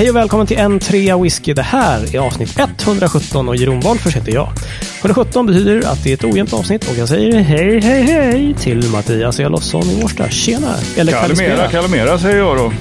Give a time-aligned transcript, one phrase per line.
[0.00, 1.54] Hej och välkommen till en trea whisky.
[1.54, 4.52] Det här är avsnitt 117 och Jeroen Wolffers heter jag.
[4.98, 8.88] 117 betyder att det är ett ojämnt avsnitt och jag säger hej, hej, hej till
[8.90, 10.28] Mattias Elofsson i Årsta.
[10.28, 10.74] Tjena!
[10.96, 11.68] Eller Kalimera.
[11.70, 12.72] Kalimera säger jag då.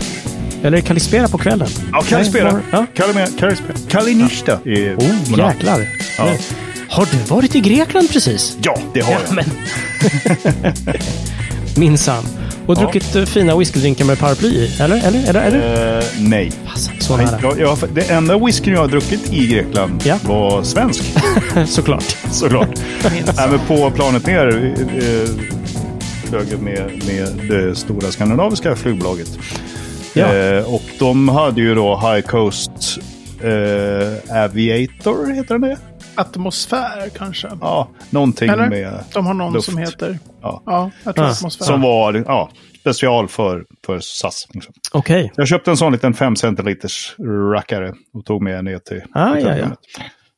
[0.64, 1.68] Eller Kalispera på kvällen.
[1.92, 2.44] Ja, Kalispera.
[2.44, 2.86] Nej, var- Ja.
[2.94, 3.78] Kalimera, Kalispera.
[3.90, 4.52] Kalinishta.
[4.66, 5.88] är Oh, jäklar.
[6.18, 6.30] Ja.
[6.90, 8.58] Har du varit i Grekland precis?
[8.62, 9.36] Ja, det har jag.
[9.36, 9.46] men...
[11.76, 12.24] Minsann.
[12.70, 12.82] Och Ja.
[12.82, 14.76] druckit eh, fina whiskydrinkar med paraply i?
[14.82, 15.08] Eller?
[15.08, 15.30] Eller?
[15.30, 15.42] Eller?
[15.42, 15.98] eller?
[15.98, 16.52] Eh, nej.
[17.00, 17.54] Så nära.
[17.60, 20.18] jag, det enda whisky jag har druckit i Grekland Ja.
[20.24, 21.04] var svensk.
[21.68, 22.04] Såklart.
[22.32, 22.70] Såklart.
[23.38, 25.30] Nej, men på planet ner eh,
[26.30, 29.40] flög med, med det stora skandinaviska flygbolaget.
[30.14, 30.36] Ja.
[30.36, 32.72] Eh, och de hade ju då High Coast
[33.44, 35.78] eh, Aviator, heter den det?
[36.20, 37.48] Atmosfär kanske.
[37.62, 38.70] Ja, någonting Eller?
[38.70, 39.66] med De har någon luft.
[39.66, 40.20] som heter...
[40.42, 40.64] Ja.
[40.66, 41.66] Ja, jag tror Ah, atmosfär.
[41.66, 44.48] Som var ja, special för, för SAS.
[44.54, 44.74] Liksom.
[44.94, 45.32] Okej.
[45.36, 47.16] Jag köpte en sån liten 5 centiliters
[47.54, 49.36] rackare och tog med ner till Ah, ja, ja.
[49.36, 49.80] hotellrummet.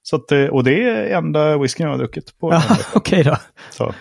[0.03, 2.53] Så att, eh, och det är enda whiskyn jag har druckit på.
[2.53, 3.37] Ja, Okej då.
[3.71, 3.93] Så.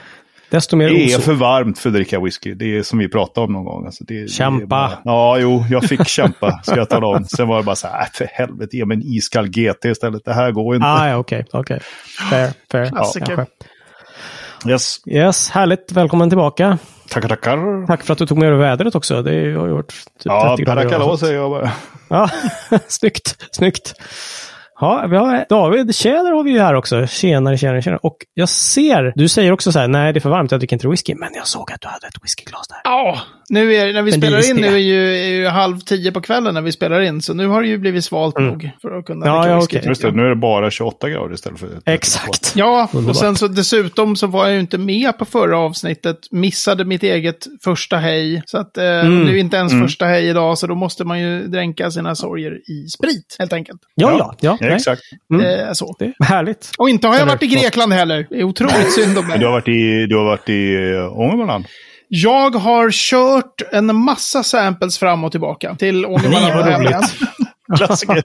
[0.51, 2.55] Desto mer Det är för varmt för att dricka whisky.
[2.55, 3.87] Det är som vi pratade om någon gång.
[3.87, 4.67] Alltså det, Det Kämpa.
[4.67, 7.25] bara, ja, jo, jag fick kämpa, ska jag tala om.
[7.25, 10.25] Sen var det bara så här, äh, för helvete, ge mig en iskall GT istället.
[10.25, 10.87] Det här går inte.
[10.89, 11.45] Ah, ja, okej.
[11.53, 11.81] okej.
[12.31, 12.85] Fair, fair.
[12.91, 13.27] Klassiker.
[13.27, 13.47] kanske.
[14.69, 14.97] Yes.
[15.07, 15.93] Yes, härligt.
[15.93, 16.79] Välkommen tillbaka.
[17.09, 17.87] Tackar, tackar.
[17.87, 19.23] Tack för att du tog med dig vädret också.
[19.23, 20.83] Det har ju varit typ Ja, 30 grader.
[20.89, 21.71] Paracalo säger jag bara.
[22.09, 22.31] Ja,
[22.89, 23.37] snyggt.
[23.53, 23.95] Snyggt.
[24.81, 27.07] Ja, vi har David Tjäder har vi ju här också.
[27.07, 28.01] Tjenare, tjenare, tjenare.
[28.03, 30.77] Och jag ser, du säger också så här, nej det är för varmt, jag dricker
[30.77, 31.15] inte whisky.
[31.15, 32.81] Men jag såg att du hade ett whiskyglas där.
[32.85, 33.19] Ja,
[33.51, 34.63] nu är, när vi Men spelar in det.
[34.71, 37.23] nu är ju, är ju halv tio på kvällen när vi spelar in.
[37.23, 39.37] Så nu har det ju blivit svalt nog för att kunna Mm.
[39.37, 39.81] Ja, ja.
[39.89, 41.69] Just det, nu är det bara 28 grader istället för...
[41.87, 42.53] Exakt.
[42.57, 46.19] Ja, och sen så dessutom så var jag ju inte med på förra avsnittet.
[46.31, 48.43] Missade mitt eget första hej.
[48.47, 49.25] Så att eh, Mm.
[49.25, 52.53] nu är inte ens första hej idag, så då måste man ju dränka sina sorger
[52.71, 53.81] i sprit, helt enkelt.
[53.95, 54.35] Ja, ja.
[54.41, 55.03] ja, Ja, exakt.
[55.35, 55.47] Mm.
[55.47, 55.97] Eh, så.
[55.99, 56.71] Det är härligt.
[56.79, 57.47] Och inte har jag varit i.
[57.47, 58.27] Grekland heller.
[58.31, 59.45] Det är otroligt synd om Men Du mig.
[59.47, 61.65] har varit i, du har varit i uh, Ångermanland?
[62.13, 66.81] Jag har kört en massa samples fram och tillbaka till Nej, Ångermanland vad och hem
[66.81, 66.91] roligt.
[66.91, 67.37] igen.
[67.77, 68.23] Klassiker.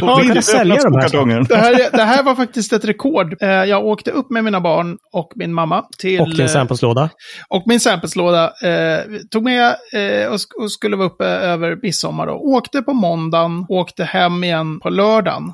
[0.00, 1.48] Ja, jag sälja de här.
[1.48, 3.42] Det här, det här var faktiskt ett rekord.
[3.42, 6.20] Eh, Jag åkte upp med mina barn och min mamma till...
[6.20, 7.10] Och din eh, sampleslåda.
[7.48, 8.44] och min sampleslåda.
[8.44, 12.26] Eh, tog med eh, och, och skulle vara uppe över midsommar.
[12.26, 12.32] Då.
[12.32, 15.52] Åkte på måndagen, åkte hem igen på lördagen.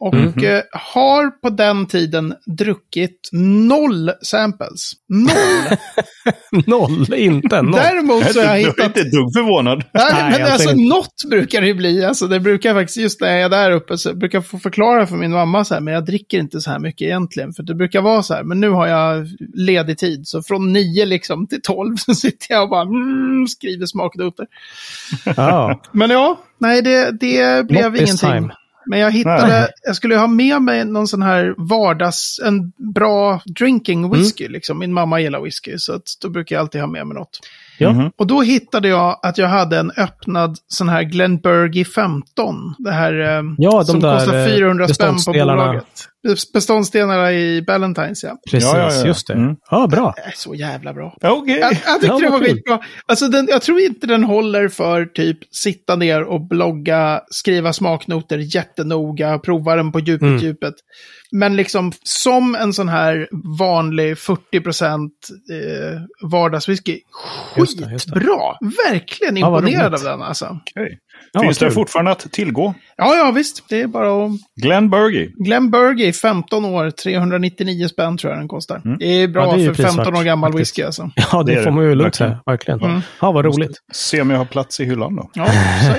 [0.00, 4.92] Och eh, har på den tiden druckit noll samples.
[5.08, 5.78] Noll!
[6.66, 7.72] Noll, inte noll.
[7.72, 8.86] Däremot så har jag Du är hittat...
[8.86, 9.84] inte ett dugg förvånad.
[9.92, 12.04] Nej, Nej, men jag alltså tänkte- något brukar det ju bli.
[12.04, 15.06] Alltså, det brukar faktiskt, just när jag är där uppe, så brukar jag få förklara
[15.06, 17.52] för min mamma så här, men jag dricker inte så här mycket egentligen.
[17.52, 20.20] För det brukar vara så här, men nu har jag ledig tid.
[20.26, 24.46] Så från nio liksom till tolv så sitter jag och bara mm, skriver smaknoter.
[25.36, 25.80] Ja.
[25.92, 28.50] Men ja, nej det, det blev Not ingenting.
[28.90, 29.68] Men jag hittade, Nej.
[29.82, 34.78] jag skulle ha med mig någon sån här vardags, en bra drinking whisky liksom.
[34.78, 37.38] Min mamma gillar whisky, så att då brukar jag alltid ha med mig något.
[37.78, 37.92] Ja.
[37.92, 38.10] Mhm.
[38.16, 42.74] Och då hittade jag att jag hade en öppnad sån här Glenbergie 15.
[42.78, 45.84] Det här eh, Ja, de som där, kostar eh, 400 spänn på bolaget.
[46.28, 48.36] Bes- Beståndsdelarna i Ballantines, ja.
[48.50, 49.06] Precis, Ja, ja, ja.
[49.06, 49.32] just det.
[49.32, 49.56] Mm.
[49.70, 50.12] Ja, bra.
[50.16, 51.16] Det är så jävla bra.
[51.22, 51.58] Okej.
[51.58, 52.80] Jag, jag tyckte Ja, det var skitbra.
[53.06, 58.38] Alltså den, jag tror inte den håller för typ sitta ner och blogga, skriva smaknoter
[58.38, 60.38] jättenoga, prova den på djupet, Mm.
[60.38, 60.74] djupet.
[61.32, 65.10] Men liksom som en sån här vanlig 40%
[65.50, 67.00] eh, vardagswhisky.
[67.56, 68.20] Just det, just det.
[68.20, 68.38] Skitbra!
[68.90, 70.58] Verkligen imponerad av den alltså.
[70.70, 70.98] Okej.
[71.32, 71.74] Ja, Finns det kul.
[71.74, 72.74] fortfarande att tillgå?
[72.96, 73.64] Ja, ja visst.
[73.68, 74.30] Det är bara att...
[74.62, 75.30] Glenn Bergie.
[75.44, 78.96] Glenn Bergie, 15 år, 399 spänn tror jag den kostar.
[78.98, 80.70] Det är bra Ja, det är för 15 år gammal faktiskt.
[80.78, 81.10] whisky alltså.
[81.32, 82.30] Ja, det, Det får man ju lugnt Verkligen.
[82.32, 82.42] säga.
[82.46, 82.80] Verkligen.
[82.80, 83.00] Mm.
[83.20, 83.76] Ja, vad roligt.
[83.92, 85.30] Se om jag har plats i hyllan då.
[85.34, 85.46] Ja,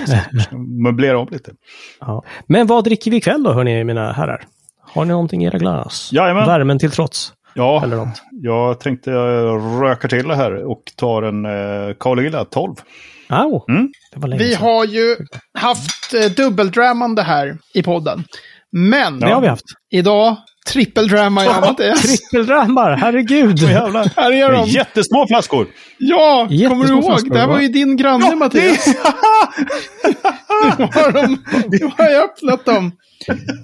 [0.06, 0.56] så.
[0.84, 1.52] Möblera om lite.
[2.00, 2.24] Ja.
[2.48, 4.44] Men vad dricker vi ikväll då, hörni, mina herrar?
[4.94, 6.10] Har ni någonting i era glas?
[6.14, 6.46] Jajamän.
[6.46, 7.34] Värmen till trots.
[7.54, 8.22] Ja, Eller något.
[8.32, 9.12] jag tänkte
[9.82, 12.76] röka till det här och tar en eh, Caligula 12.
[13.32, 13.66] Au!
[13.70, 13.88] Mm.
[14.14, 14.62] Det var länge Vi sedan.
[14.62, 15.16] har ju
[15.60, 18.24] haft eh, dubbeldrammande här i podden.
[18.72, 19.66] Men Det har vi haft.
[19.92, 20.36] idag
[20.68, 22.02] trippeldramar jag Mattias.
[22.02, 23.60] Trippeldrammar, herregud!
[23.64, 24.68] Här är de.
[24.68, 25.68] Jättesmå flaskor!
[25.98, 27.06] Ja, kommer Jättesmå du ihåg?
[27.06, 27.54] flaskor, Det här va?
[27.54, 28.88] var ju din granne Mattias.
[30.78, 31.38] Nu har, de,
[31.68, 32.92] nu har jag öppnat dem.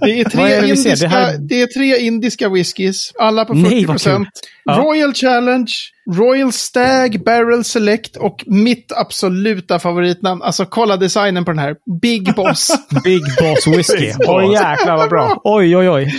[0.01, 3.53] Det är tre, är det indiska, Det det, här- är tre indiska whiskys, alla på
[3.53, 4.25] Nej, 40 vad kul.
[4.63, 4.73] Ja.
[4.73, 5.71] Royal Challenge,
[6.13, 10.41] Royal Stag, Barrel Select och mitt absoluta favoritnamn.
[10.41, 11.75] Alltså kolla designen på den här.
[12.01, 12.71] Big Boss.
[13.03, 14.11] Big Boss Whisky.
[14.27, 15.41] Oj, jäklar vad bra.
[15.43, 16.15] Oj, oj, oj.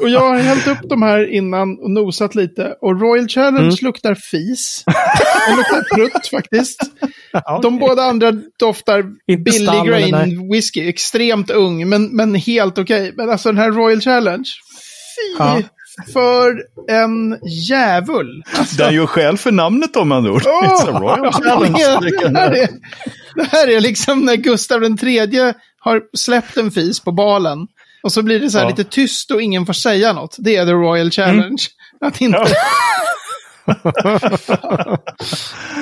[0.00, 2.74] och jag har hällt upp de här innan och nosat lite.
[2.80, 3.74] Och Royal Challenge Mm.
[3.82, 4.84] luktar fis.
[5.46, 6.80] Den luktar prutt faktiskt.
[7.32, 10.88] Ja, De båda andra doftar Inte billig stallen, grain whisky.
[10.88, 13.12] Extremt ung, men, men helt okej.
[13.16, 14.44] Men alltså den här Royal Challenge.
[15.16, 15.62] Fy Ja.
[16.12, 16.56] för
[16.90, 17.38] en
[17.68, 18.42] djävul.
[18.78, 20.42] Den gör skäl för namnet om andra ord.
[20.42, 22.00] It's a royal challenge.
[22.00, 22.68] det, det, här är,
[23.34, 27.58] det här är liksom när Gustav den tredje har släppt en fis på balen.
[28.02, 28.70] Och så blir det så här Ja.
[28.70, 30.36] lite tyst och ingen får säga något.
[30.38, 31.62] Det är the Royal Challenge.
[32.00, 32.38] Att inte...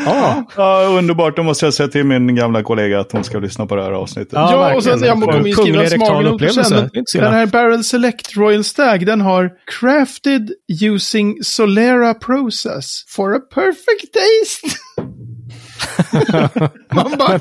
[0.05, 1.37] Ja, Ja, underbart.
[1.37, 3.93] Då måste jag säga till min gamla kollega att hon ska lyssna på det här
[3.93, 4.33] avsnittet.
[4.33, 6.65] Ja, Ja, och sen jag kommer ju skriva kunglig rektal smaken upplevelse.
[6.65, 6.89] sen.
[6.93, 9.51] Det är inte så men Den här Barrel Select Royal Stag, den har
[9.81, 10.51] crafted
[10.83, 14.77] using Solera process for a perfect taste.
[16.95, 17.41] Man bara,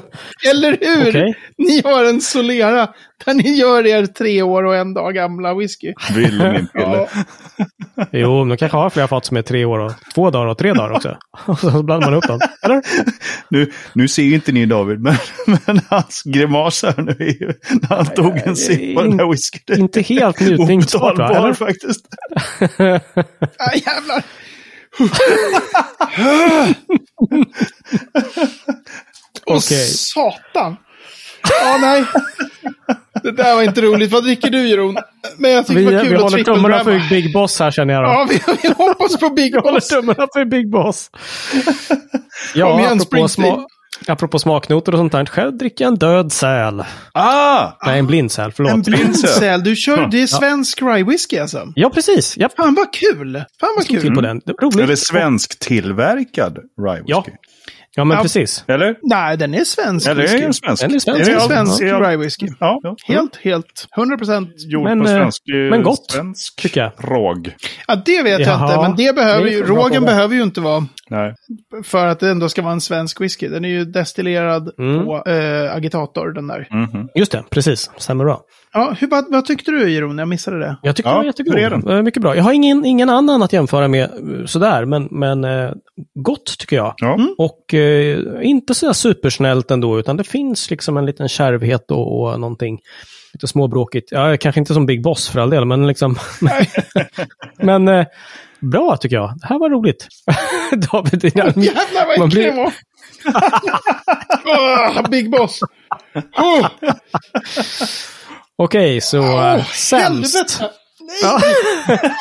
[0.50, 1.10] eller hur?
[1.10, 1.36] Okej.
[1.58, 2.88] Ni har en Solera
[3.26, 5.94] där ni gör er tre år och en dag gamla whisky.
[6.16, 7.08] Vill min pille.
[7.96, 10.48] Ja, Jo, men de kanske har flera fat som är tre år och två dagar
[10.48, 11.18] och tre dagar också.
[11.46, 12.40] Och så blandar man upp dem.
[12.64, 12.82] Eller?
[13.50, 15.16] Nu, nu ser ju inte ni David, men,
[15.66, 19.32] men hans grimas här nu är ju när han tog en sipp på den här
[19.32, 19.80] whiskyn.
[19.80, 21.26] Inte helt njutningsbart va?
[21.26, 21.54] Obetalbar Eller?
[21.54, 22.06] faktiskt.
[23.58, 24.24] ah, jävlar.
[29.46, 29.88] Åh, Okej.
[29.88, 30.76] satan.
[31.64, 32.04] Ja, nej.
[33.24, 34.12] Det där var inte roligt.
[34.12, 34.98] Vad dricker du, Jeroen?
[35.38, 37.72] Men jag tycker Vi, det var kul vi att håller tummarna för Big Boss här
[37.72, 38.10] känner jag då.
[38.10, 39.88] Ja, vi, vi hoppas på Big Vi håller Boss.
[39.88, 41.10] tummarna för Big Boss.
[41.52, 41.62] Kom
[42.56, 43.66] Ja, igen, apropå, Springsteen.
[44.08, 45.26] Apropå smaknoter och sånt där.
[45.26, 46.84] Själv dricker jag en död säl.
[47.14, 47.72] Ah!
[47.86, 48.52] Nej, en blind säl.
[48.52, 48.72] Förlåt.
[48.74, 49.30] En blindsel.
[49.30, 49.64] Blindsel.
[49.64, 51.72] Du kör, det är svensk rye whisky alltså.
[51.76, 52.38] Ja, precis.
[52.38, 53.34] Ja, Fan vad kul.
[53.60, 54.16] Fan vad slog till kul.
[54.16, 54.42] på den.
[54.46, 54.80] Det Roligt.
[54.80, 57.04] Eller svensk tillverkad rye whisky.
[57.12, 57.26] Ja.
[57.96, 58.22] Ja, men Ja.
[58.22, 58.64] precis.
[58.68, 58.96] Eller?
[59.02, 60.82] Nej, den är svensk Eller är den svensk?
[60.84, 61.26] Den är svensk.
[61.26, 62.00] Det är svensk ja.
[62.10, 62.48] rye whisky.
[62.60, 62.96] Ja, ja.
[63.08, 63.88] Helt, helt.
[63.98, 64.50] 100 procent.
[64.58, 66.92] Gjord Men, på eh, svensk, men gott, svensk tycker jag.
[67.12, 67.56] råg.
[67.88, 68.66] Ja, det vet jag Jaha.
[68.74, 68.82] inte.
[68.82, 71.36] Men det behöver Det ju, rågen behöver ju inte vara Nej.
[71.84, 73.48] för att det ändå ska vara en svensk whisky.
[73.48, 75.06] Den är ju destillerad Mm.
[75.06, 76.68] på eh, agitator, den där.
[76.72, 77.08] Mhm.
[77.16, 77.92] Just det, precis.
[77.98, 78.42] Stämmer bra.
[78.74, 80.18] Ja, hur, vad, vad tyckte du, Jeroen?
[80.18, 80.78] Jag missade det.
[80.82, 81.84] Jag tycker Ja, det var jättegod.
[81.86, 82.04] den?
[82.06, 82.36] Mycket bra.
[82.36, 85.46] Jag har ingen, ingen annan att jämföra med eh, sådär, men, men
[86.16, 86.94] gott tycker jag.
[86.98, 87.20] Ja.
[87.38, 88.20] Och eh,
[88.50, 92.80] inte sådär supersnällt ändå, utan det finns liksom en liten kärvhet och, och någonting
[93.34, 94.12] lite småbråkigt.
[94.12, 96.16] Ja, kanske inte som Big Boss för all del, men liksom...
[97.58, 98.06] men eh,
[98.60, 99.34] bra tycker jag.
[99.42, 100.08] Det här var roligt.
[100.92, 102.74] David, dina, Jävlar vad äcklig den var!
[104.46, 105.60] Åh, Big Boss!
[106.38, 106.68] Oh,
[108.56, 110.36] Okej, så åh, sämst.
[110.36, 110.70] helvete!
[111.24, 112.14] Nej!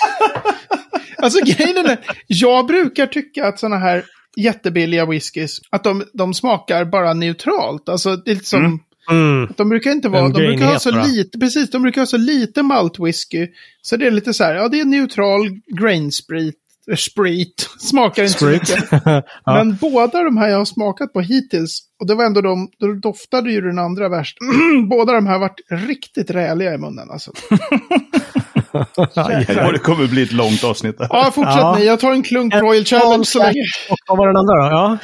[1.16, 4.04] alltså grejen är, jag brukar tycka att sådana här
[4.36, 7.88] jättebilliga whiskys, att de, de smakar bara neutralt.
[7.88, 8.80] Alltså det är lite som...
[9.10, 9.52] Mm.
[9.56, 12.62] De brukar inte vara, de brukar ha så lite, precis, de brukar ha så lite
[12.62, 13.48] maltwhisky.
[13.82, 15.48] Så det är lite så här, ja det är neutral
[15.80, 16.56] grain sprit,
[16.90, 18.68] eh, sprit, smakar inte Sprit.
[18.68, 18.90] så mycket.
[19.04, 19.24] ja.
[19.44, 22.92] Men båda de här jag har smakat på hittills, och det var ändå de, då
[22.92, 24.38] doftade ju den andra värst.
[24.90, 27.32] båda de här varit riktigt räliga i munnen alltså.
[29.14, 30.96] Ja, det kommer bli ett långt avsnitt.
[30.98, 31.76] Ja, fortsätt Ja.
[31.78, 33.62] ni, jag tar en klunk Royal Challenge så länge.
[33.90, 34.70] Och vad var den andra då?
[34.70, 34.98] Ja,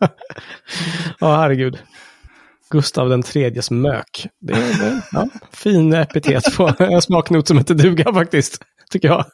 [1.20, 1.78] ja herregud.
[2.70, 4.26] Gustav den tredjes mök.
[4.40, 9.24] Det är ja, fin epitet på en smaknot som inte duga faktiskt, tycker jag.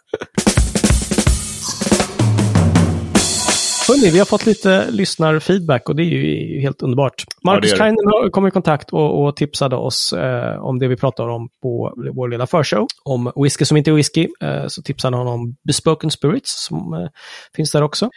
[3.91, 7.25] Hörrni, vi har fått lite lyssnarfeedback och det är ju helt underbart.
[7.45, 7.77] Marcus Ja.
[7.77, 11.95] Kainen kom i kontakt och, och tipsade oss eh, om det vi pratar om på
[12.15, 12.87] vår lilla förshow.
[13.05, 14.29] Om whisky som inte är whisky.
[14.43, 17.09] Eh, så tipsade han om Bespoken Spirits som eh,
[17.57, 18.11] finns där också.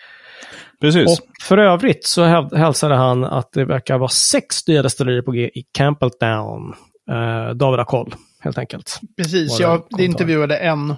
[0.81, 1.19] Precis.
[1.19, 5.31] Och för övrigt så häv- hälsade han att det verkar vara sex nya destillerier på
[5.31, 6.73] G i Campbelltown.
[7.11, 8.99] Eh, David har koll, helt enkelt.
[9.17, 10.03] Precis, jag kommentar?
[10.03, 10.95] intervjuade en.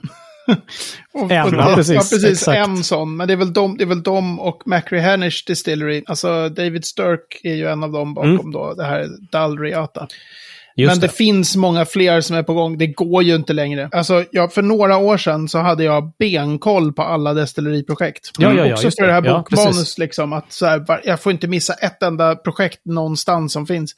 [1.13, 2.67] och, En, och, ja, precis, ja, precis exakt.
[2.67, 3.17] en sån.
[3.17, 6.03] Men det är väl de, det är väl de och Macri Hanish Distillery.
[6.07, 8.51] Alltså David Sturk är ju en av dem bakom Mm.
[8.51, 10.07] då det här Dalriata.
[10.77, 11.07] Just Men det.
[11.07, 11.13] det.
[11.13, 12.77] finns många fler som är på gång.
[12.77, 13.89] Det går ju inte längre.
[13.91, 18.31] Alltså, ja, för några år sedan så hade jag benkoll på alla destilleriprojekt.
[18.37, 20.33] Ja, ja, ja, Också för det här bokmanus, liksom.
[20.33, 23.95] Att så här, jag får inte missa ett enda projekt någonstans som finns.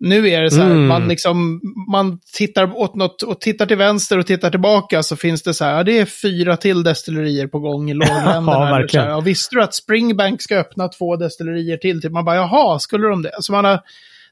[0.00, 0.86] Nu är det så här, Mm.
[0.86, 1.60] man, liksom,
[1.92, 5.64] man tittar åt något och tittar till vänster och tittar tillbaka så finns det så
[5.64, 8.52] här, ja, det är fyra till destillerier på gång i lågländerna.
[8.52, 9.06] Ja, verkligen.
[9.06, 12.02] här, och visste du att Springbank ska öppna två destillerier till?
[12.02, 13.30] Typ, man bara, jaha, skulle de det?
[13.34, 13.80] Alltså man har,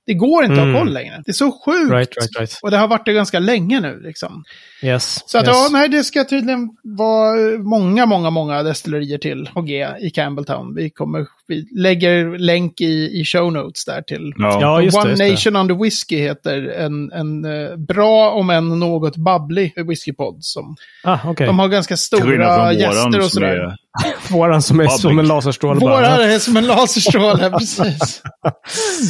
[0.07, 0.69] det går inte Mm.
[0.69, 1.23] att ha koll längre.
[1.27, 1.93] Det är så sjukt.
[1.93, 2.59] Right, right, right.
[2.63, 4.45] Och det har varit det ganska länge nu liksom.
[4.83, 5.31] Yes.
[5.31, 5.57] Så att yes.
[5.57, 10.75] ja, nej, det ska tydligen vara många, många, många destillerier till på G i Campbelltown.
[10.75, 14.33] Vi kommer vi lägger länk i, i show notes där till.
[14.39, 14.59] Ja.
[14.61, 15.01] Ja, just det.
[15.01, 15.31] One Just det.
[15.31, 20.37] Nation Under Whiskey heter en, en eh, bra, om än något babblig, whiskypodd.
[20.41, 21.47] Som, Ah, okej.
[21.47, 23.57] De har ganska stora gäster våran och sådär.
[23.57, 23.77] är...
[24.33, 25.01] Våran som är Public.
[25.01, 26.25] som en laserstråle Våra bara.
[26.25, 28.23] är som en laserstråle, precis.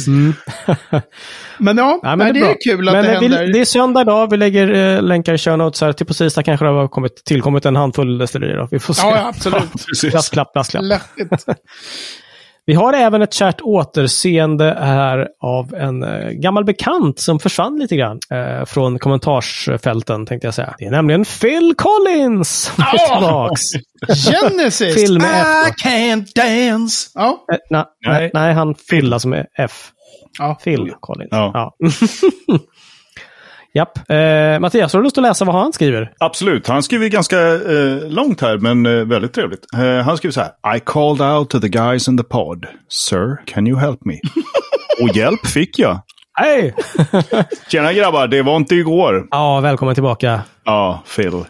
[0.07, 0.33] Mm.
[1.57, 2.53] Men ja, Ja, men nej, det är, bra.
[2.63, 3.53] kul att men det eh, vi, händer.
[3.53, 4.29] det är söndag idag.
[4.31, 5.93] Vi lägger eh, länkar i show notes här.
[5.93, 8.67] Till på tisdag kanske det har kommit, tillkommit en handfull destillerier.
[8.71, 9.07] Vi får se.
[9.07, 9.85] Ja, absolut.
[10.11, 10.83] Brasklapp, brasklapp.
[12.65, 17.95] Vi har även ett kärt återseende här av en eh, gammal bekant som försvann lite
[17.95, 20.75] grann eh, från kommentarsfälten tänkte jag säga.
[20.77, 23.61] Det är nämligen Phil Collins som är tillbaks.
[24.31, 24.95] Genesis!
[24.95, 27.09] Film med F I can't dance!
[27.13, 27.45] Ja.
[27.53, 28.19] Eh, na, Nej.
[28.21, 28.31] nej.
[28.33, 29.91] nej, han Phil alltså med F.
[30.39, 30.59] ja.
[30.63, 31.29] Phil Collins.
[31.31, 31.51] Ja.
[31.53, 31.89] Ja.
[33.73, 34.09] Japp.
[34.09, 36.11] Eh, Mattias, har du lust att läsa vad han skriver?
[36.19, 36.67] Absolut.
[36.67, 39.65] Han skriver ganska eh, långt här, men eh, väldigt trevligt.
[39.73, 40.75] Eh, han skriver så här.
[40.77, 42.65] I called out to the guys in the pod.
[42.89, 44.19] Sir, can you help me?
[45.01, 45.99] Och hjälp fick jag.
[46.33, 46.75] Hej!
[47.71, 49.27] Tjena grabbar, det var inte igår.
[49.31, 50.41] ja, välkommen tillbaka.
[50.65, 51.43] Ja, Phil.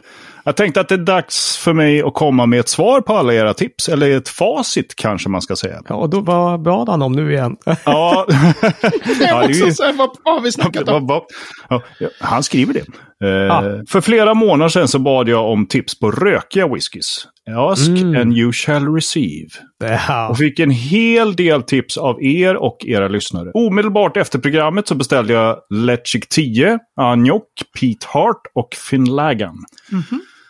[0.44, 3.34] Jag tänkte att det är dags för mig att komma med ett svar på alla
[3.34, 3.90] era tips.
[3.90, 5.82] Eller ett facit kanske man ska säga.
[5.90, 7.56] Ja, och då, vad bad han om nu igen?
[7.66, 11.22] Ja, ja, är det är ju- också så här, vad vad har vi snackat om?
[11.70, 11.82] Ja,
[12.20, 12.80] han skriver det.
[13.24, 13.64] Eh, Ah.
[13.90, 17.28] För flera månader sedan så bad jag om tips på rökiga whiskys.
[17.58, 19.50] Ask and you shall receive.
[19.84, 20.30] Ja.
[20.30, 23.52] Och fick en hel del tips av er och era lyssnare.
[23.54, 27.44] Omedelbart efter programmet så beställde jag Letchik 10, Anjok,
[27.80, 29.56] Pete Hart och Finlagan.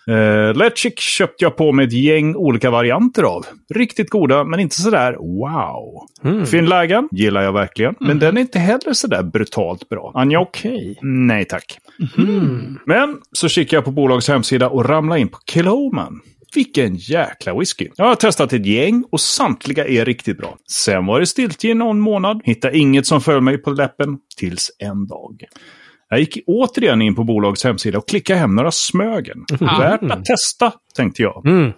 [0.10, 3.46] Uh, Letchik köpte jag på med ett gäng olika varianter av.
[3.76, 6.46] Riktigt goda, men inte sådär wow.
[6.46, 10.12] Finlagan gillar jag verkligen, men den är inte heller sådär brutalt bra.
[10.16, 10.48] Anjok?
[10.48, 10.98] Okej.
[11.02, 11.78] Nej tack.
[12.86, 16.22] Men så kikade jag på bolagets hemsida och ramlade in på Killoman.
[16.56, 17.88] Vilken jäkla whisky.
[17.96, 20.58] Jag har testat ett gäng och samtliga är riktigt bra.
[20.72, 22.42] Sen var det stiltje i någon månad.
[22.44, 24.18] Hittade inget som föll mig på läppen.
[24.38, 25.44] Tills en dag.
[26.10, 29.46] Jag gick återigen in på bolagets hemsida och klickade hem några Smögen.
[29.60, 31.46] Värt att testa, tänkte jag.
[31.48, 31.72] Mm.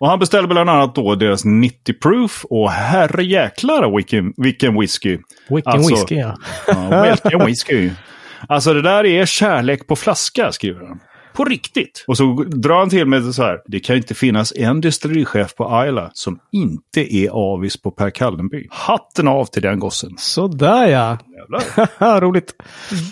[0.00, 5.18] Och han beställde bland annat då deras 90 proof och herrejäklar vilken, vilken whisky.
[5.48, 6.36] Vilken Alltså- whisky, ja.
[6.66, 7.90] Ja, vilken whisky.
[8.48, 11.00] Alltså det där är kärlek på flaska, skriver han.
[11.38, 12.04] På riktigt.
[12.06, 13.58] Och så drar han till med så här.
[13.66, 18.66] Det kan inte finnas en destillerichef på Isla som inte är avis på Per Kallenby.
[18.70, 20.14] Hatten av till den gossen.
[20.18, 21.18] Sådär ja.
[21.38, 22.20] Jävlar.
[22.20, 22.54] Roligt.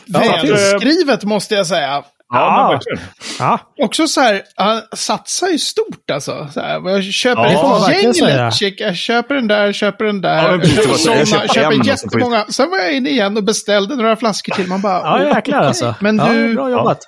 [0.07, 2.03] Välskrivet måste jag säga.
[2.29, 2.81] Ja,
[3.41, 3.59] Ah.
[3.83, 6.49] Också så här, han satsar ju stort alltså.
[6.55, 8.27] Så här, jag köper Ja, ett gäng.
[8.27, 10.43] Letchick, jag köper den där, köper den där.
[10.43, 10.61] Ja, men.
[10.61, 12.45] Jag såna, köpte köper en, och så får jättemånga.
[12.49, 14.67] Sen var jag inne igen och beställde några flaskor till.
[14.67, 15.69] Man bara, ja jäklar okej.
[15.69, 15.95] alltså.
[16.01, 16.99] Men ja, du, Bra jobbat.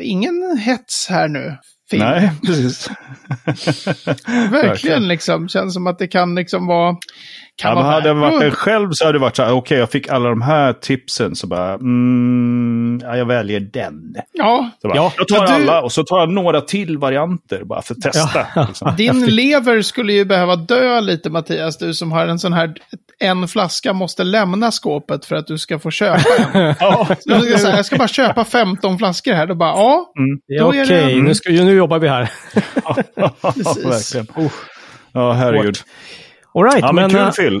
[0.00, 1.56] Ingen hets här nu.
[1.90, 2.00] Finn.
[2.00, 2.90] Nej, precis.
[4.50, 5.48] Verkligen liksom.
[5.48, 6.96] Känns som att det kan liksom vara...
[7.60, 9.42] Kan Ja, men vara hade jag varit att- en själv så hade det varit så
[9.42, 14.14] här, okej jag fick alla de här tipsen så bara, mm, ja, jag väljer den.
[14.32, 15.12] Ja, Så bara, Ja.
[15.16, 18.00] jag tar Ja, du- alla och så tar jag några till varianter bara för att
[18.00, 18.46] testa.
[18.68, 18.94] Liksom.
[18.96, 21.78] din lever skulle ju behöva dö lite Mattias.
[21.78, 22.74] Du som har en sån här...
[23.22, 26.20] En flaska måste lämna skåpet för att du ska få köpa
[26.54, 26.74] en.
[26.80, 29.46] Ja, Så du ska säga, jag ska bara köpa 15 flaskor här.
[29.46, 30.12] Då bara, ja,
[30.46, 32.30] Ja, Då det- Okej, nu, ska- nu jobbar vi här.
[33.42, 34.14] Precis.
[34.14, 34.50] verkligen.
[35.12, 35.76] Ja, herregud.
[36.54, 37.60] All right, Ja, men, men, kul eh,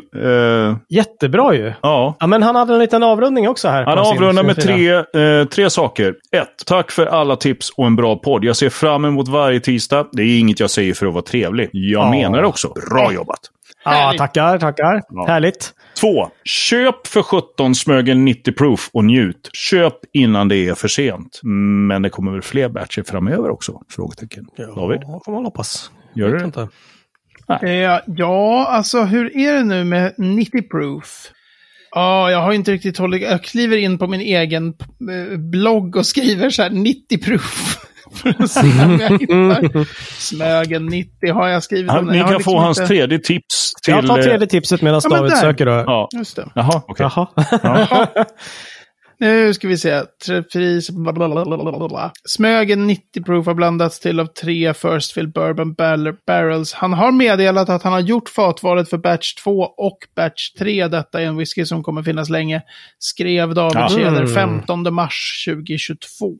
[0.70, 1.72] Eh, jättebra ju.
[1.82, 2.16] ja.
[2.20, 3.84] Ja, men han hade en liten avrundning också här.
[3.84, 6.14] Han avrundar med tre, eh, tre saker.
[6.36, 8.44] Ett, tack för alla tips och en bra podd.
[8.44, 10.06] Jag ser fram emot varje tisdag.
[10.12, 11.70] Det är inget jag säger för att vara trevlig.
[11.72, 12.10] Jag Ja.
[12.10, 12.72] menar det också.
[12.90, 13.40] Bra jobbat.
[13.84, 15.02] Ja, tackar, tackar.
[15.08, 15.26] Ja.
[15.28, 15.72] Härligt.
[16.00, 19.50] Två, köp för 17 Smögen 90 proof och njut.
[19.52, 21.40] Köp innan det är för sent.
[21.88, 23.72] Men det kommer väl fler batcher framöver också?
[23.90, 24.44] Frågetecken.
[24.76, 25.90] David, Ja, får man hoppas.
[26.14, 26.44] gör det?
[26.44, 26.68] inte.
[27.62, 31.30] Eh, ja, alltså hur är det nu med 90 proof?
[31.94, 33.22] Ja, jag har inte riktigt hållit...
[33.22, 37.76] Jag kliver in på min egen eh, blogg och skriver så här 90 proof.
[38.14, 39.86] För att se om jag hittar.
[40.20, 43.94] Smögen 90 har jag skrivit Han, ni kan liksom få hans inte- tredje tips till...
[43.94, 45.36] Jag tar eh, tredje tipset medan Ja, David där.
[45.36, 45.72] söker då.
[45.72, 46.08] Ja.
[46.18, 46.48] Just det.
[46.54, 47.08] Jaha, okej.
[47.14, 47.26] Jaha.
[47.62, 48.06] Ja.
[49.20, 50.02] Nu ska vi se.
[50.52, 50.90] Pris...
[52.24, 56.72] Smögen 90 proof har blandats till av tre First Fill Bourbon Barrel- Barrels.
[56.72, 60.88] Han har meddelat att han har gjort fatvalet för batch 2 och batch 3.
[60.88, 62.62] Detta är en whisky som kommer finnas länge.
[62.98, 63.88] Skrev David Ja.
[63.88, 64.34] Tjäder Mm.
[64.34, 66.36] 15 mars 2022.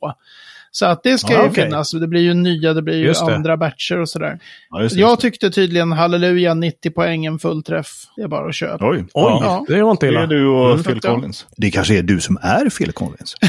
[0.73, 1.65] Så att det ska Ah, ju okej.
[1.65, 1.91] finnas.
[1.93, 3.35] Det blir ju nya, det blir ju Just det.
[3.35, 4.39] andra batcher och sådär.
[4.71, 5.31] Ja, just det, Jag just det.
[5.31, 7.87] tyckte tydligen halleluja 90 poäng en fullträff.
[8.17, 8.91] Det är bara att köpa.
[8.91, 9.65] Oj, Oj, Ja.
[9.69, 10.23] det var inte Det illa.
[10.23, 11.15] är du och Mm, Phil då.
[11.15, 11.47] Collins.
[11.57, 13.37] Det kanske är du som är Phil Collins.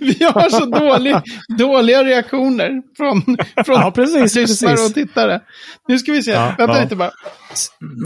[0.00, 1.16] Vi har så dålig,
[1.58, 3.22] dåliga reaktioner från,
[3.66, 4.88] från Ja, precis, lyssnare precis.
[4.88, 5.40] och tittare.
[5.88, 6.30] Nu ska vi se.
[6.30, 6.82] Ja, Vänta ja.
[6.82, 7.10] lite bara.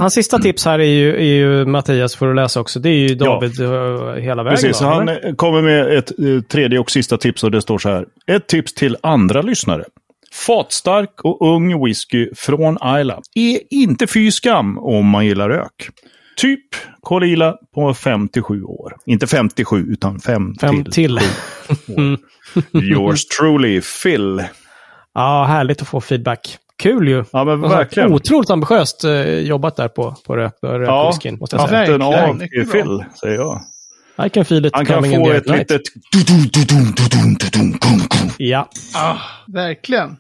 [0.00, 2.80] Hans sista tips här är ju, är ju Mattias får du läsa också.
[2.80, 3.68] Det är ju David eh,
[4.14, 4.56] hela vägen.
[4.56, 5.34] Precis, så va, han eller?
[5.36, 8.06] kommer med ett eh, tredje och sista tips och det står så här.
[8.26, 9.84] Ett tips till andra lyssnare.
[10.46, 15.88] Fatstark och ung whisky från Isla är inte fy skam om man gillar rök.
[16.36, 16.60] Typ
[17.00, 18.96] Kolila på 57 år.
[19.06, 20.92] Inte 57 utan 5 Fem till.
[20.92, 21.20] till.
[22.92, 24.42] Yours truly, Phil.
[25.14, 26.58] Ja, härligt att få feedback.
[26.82, 27.24] Kul ju.
[27.32, 28.12] Ja, men verkligen.
[28.12, 31.80] Otroligt ambitiöst eh, jobbat där på, på rök, Ja, rökwhiskyn, måste jag säga.
[31.80, 32.70] hatten av till.
[32.72, 33.60] Phil, säger jag.
[34.16, 35.82] I can feel it Han kan få ett litet...
[38.38, 38.70] Ja.
[38.94, 39.16] Ah,
[39.46, 40.16] verkligen.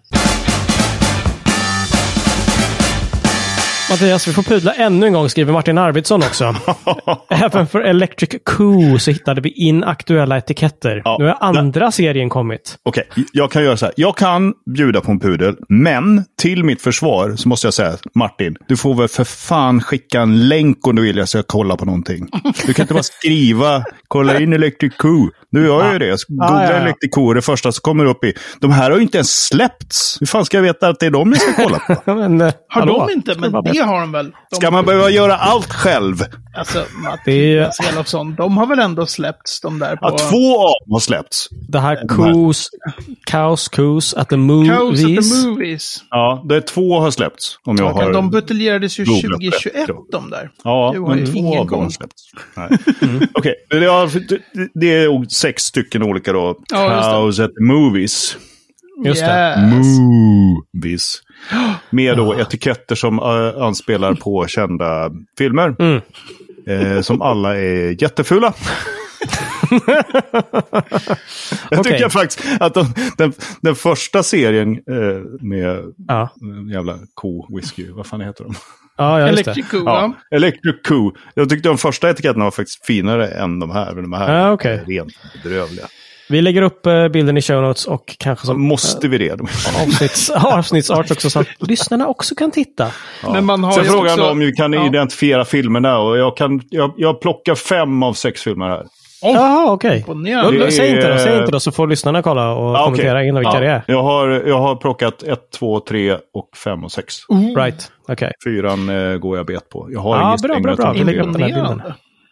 [3.94, 6.56] Mattias, vi får pudla ännu en gång, skriver Martin Arvidsson också.
[7.30, 11.02] Även för Electric Coup så hittade vi inaktuella etiketter.
[11.04, 12.76] Ja, nu har andra serien kommit.
[12.82, 13.94] Okej, jag kan göra så här.
[13.96, 18.56] Jag kan bjuda på en pudel, men till mitt försvar så måste jag säga, Martin,
[18.68, 21.84] du får väl för fan skicka en länk om du vill jag ska kolla på
[21.84, 22.28] någonting.
[22.66, 25.30] Du kan inte bara skriva, kolla in Electric Coup.
[25.52, 26.06] Nu gör jag ju det.
[26.06, 26.70] Ja, ja, ja.
[26.70, 28.32] Electric Coup, det första som kommer upp i.
[28.60, 30.16] De här har ju inte ens släppts.
[30.20, 32.14] Hur fan ska jag veta att det är de jag ska kolla på?
[32.14, 33.06] Men, eh, Har hallå?
[33.08, 33.34] de inte?
[33.38, 34.32] Men det har de väl?
[34.50, 36.16] De, Ska man behöva göra allt själv?
[36.56, 36.84] Alltså,
[37.24, 39.98] Det är- Mattias Elofsson, de har väl ändå släppts, de där på...
[40.02, 41.48] Ja, två av dem har släppts.
[41.68, 42.68] Det här Coos,
[43.26, 45.42] Kaos Coos at the Chaos at Movies.
[45.42, 46.04] the Movies.
[46.10, 47.58] Ja, det är två har släppts.
[47.64, 48.12] Om jag har...
[48.12, 49.94] De buteljerades ju googlat 2021, rätt, ja.
[50.12, 50.50] de där.
[50.64, 52.22] Ja, men två av dem har släppts.
[52.56, 52.68] Nej.
[53.34, 56.56] Okej, det är- det är sex stycken olika då.
[56.72, 57.10] Ja, just det.
[57.10, 58.36] Cows at the Movies.
[59.04, 59.70] Just det.
[59.76, 59.86] Yes.
[60.74, 61.20] Movies.
[61.90, 65.76] Med då etiketter som uh, anspelar på kända filmer.
[65.78, 66.00] Mm.
[66.66, 68.52] Eh, som alla är jättefula.
[71.70, 71.92] jag Okej.
[71.92, 78.06] tycker faktiskt att de, den, den första serien eh, med Ja, eh, jävla ko-whisky, vad
[78.06, 78.54] fan heter de?
[78.96, 79.28] ja, ja.
[79.28, 80.12] Electric Coup, Ja.
[80.30, 81.14] Electric Coup.
[81.34, 83.94] Jag tyckte de första etiketterna var faktiskt finare än de här.
[83.94, 84.72] Men de här Ja, okej.
[84.78, 85.86] är rent bedrövliga.
[86.28, 89.32] Vi lägger upp eh, bilden i show notes och kanske Så som måste vi det?
[89.86, 92.86] avsnitts, avsnittsart också så att lyssnarna också kan titta.
[93.32, 94.30] Men man har Sen frågan också...
[94.30, 94.86] om vi kan Ja.
[94.86, 95.98] identifiera filmerna.
[95.98, 98.86] Och jag, kan, jag, jag plockar fem av sex filmer här.
[99.22, 100.04] Jaha, okej.
[100.52, 103.28] Det Säg inte då, säg inte då så får lyssnarna kolla och Ja, kommentera okej.
[103.28, 103.82] in vilka Ja, det är.
[103.86, 107.14] Jag har, jag har plockat ett, två, tre och fem och sex.
[107.56, 108.32] Right, okej.
[108.44, 109.88] Fyran eh, går jag bet på.
[109.90, 110.92] Jag har Ja, ingen bra, bra, bra.
[110.92, 111.82] Vi lägger upp den här bilden.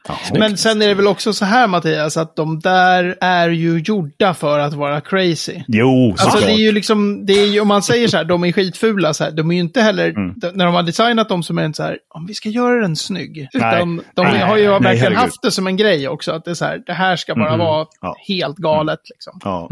[0.09, 0.15] Ja.
[0.39, 4.35] Men sen är det väl också så här Mattias, att de där är ju gjorda
[4.35, 5.63] för att vara crazy.
[5.69, 6.47] Jo, Alltså såklart.
[6.47, 9.15] det är ju liksom, det är ju, om man säger så här, de är skitfula
[9.15, 10.35] så här, de är ju inte heller, Mm.
[10.55, 12.97] när de har designat dem som är inte så här, om vi ska göra den
[12.97, 13.49] snygg.
[13.53, 15.19] Utan de Nej, har ju nej, verkligen herregud.
[15.19, 17.57] haft det som en grej också, att det är så här, det här ska bara
[17.57, 18.17] vara Ja.
[18.29, 19.41] helt galet liksom.
[19.45, 19.71] Ja.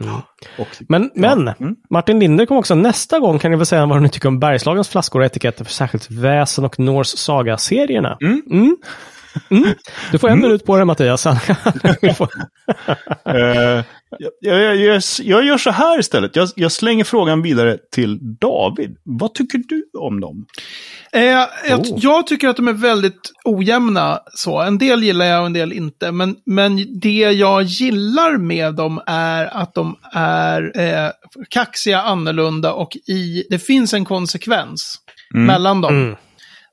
[0.59, 1.77] Och, Men, men Mm.
[1.91, 4.89] Martin Linder kommer också nästa gång kan ni väl säga vad ni tycker om Bergslagens
[4.89, 8.17] flaskor och etiketter för särskilt Väsen och Norse Saga-serierna.
[9.51, 9.65] Mm.
[9.65, 9.77] Mm.
[10.13, 11.27] Du får en minut på dig Mattias.
[13.25, 13.85] Eh,
[14.19, 16.37] jag, jag, jag, jag gör så här istället.
[16.37, 18.97] Jag, jag slänger frågan vidare till David.
[19.05, 20.47] Vad tycker du om dem?
[21.13, 21.99] Eh, jag, Oh.
[22.01, 24.61] jag tycker att de är väldigt ojämna så.
[24.61, 26.13] En del gillar jag och en del inte.
[26.13, 31.11] Men, men det jag gillar med dem är att de är eh,
[31.49, 34.99] kaxiga, annorlunda och i, det finns en konsekvens
[35.35, 36.17] mellan dem.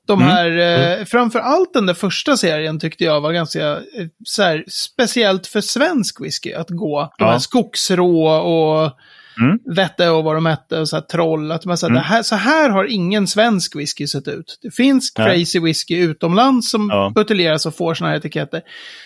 [0.08, 0.18] Mm.
[0.26, 3.78] De här, eh, framför allt den där första serien tyckte jag var ganska eh,
[4.24, 7.00] så här, speciellt för svensk whisky att gå.
[7.18, 7.30] De Ja.
[7.32, 8.92] här skogsrå och
[9.40, 9.58] Mm.
[9.76, 11.52] vette och vad de hette och så här troll.
[11.52, 14.58] Att man, så, här, det här, så här har ingen svensk whisky sett ut.
[14.62, 15.26] Det finns Nej.
[15.38, 17.12] crazy whisky utomlands som Ja.
[17.14, 18.62] buteljeras och får såna här etiketter.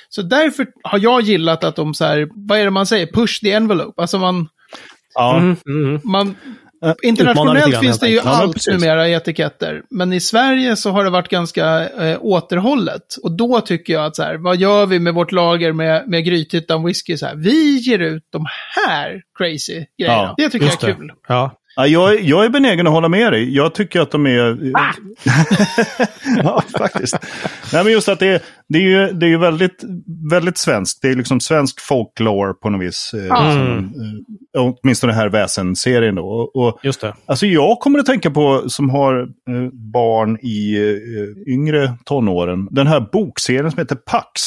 [0.09, 3.41] Så därför har jag gillat att de så här, vad är det man säger, push
[3.41, 4.01] the envelope.
[4.03, 4.49] Alltså man,
[5.15, 6.01] Ja, Mm, mm.
[6.05, 6.35] man
[6.83, 8.17] Lite Internationellt finns det ju.
[8.17, 8.73] Ja, allt precis.
[8.73, 9.83] numera i etiketter.
[9.91, 13.17] Men i Sverige så har det varit ganska eh, återhållet.
[13.23, 16.25] Och då tycker jag att så här, vad gör vi med vårt lager med, med
[16.25, 17.17] Grythyttan whisky?
[17.17, 20.23] Så här, vi ger ut de här crazy grejerna.
[20.23, 20.95] Ja, det tycker jag är det.
[20.95, 21.13] kul.
[21.29, 21.59] Ja.
[21.77, 23.55] Ja, jag, är- jag är benägen att hålla med dig.
[23.57, 24.71] Jag tycker att de är...
[24.75, 24.93] Ah!
[26.43, 27.17] ja, faktiskt.
[27.73, 28.43] Nej, men just att det,
[28.73, 29.85] det är ju, det är ju väldigt,
[30.31, 31.03] väldigt svenskt.
[31.03, 33.15] Det är liksom svensk folklore på något vis.
[33.15, 33.53] eh, Mm.
[33.53, 33.79] Som,
[34.59, 36.51] eh, åtminstone den här väsenserien då.
[36.55, 37.15] Och, Just det.
[37.27, 39.27] Alltså jag kommer att tänka på, som har eh,
[39.93, 40.77] barn i
[41.47, 44.41] yngre tonåren, den här bokserien som heter Pax.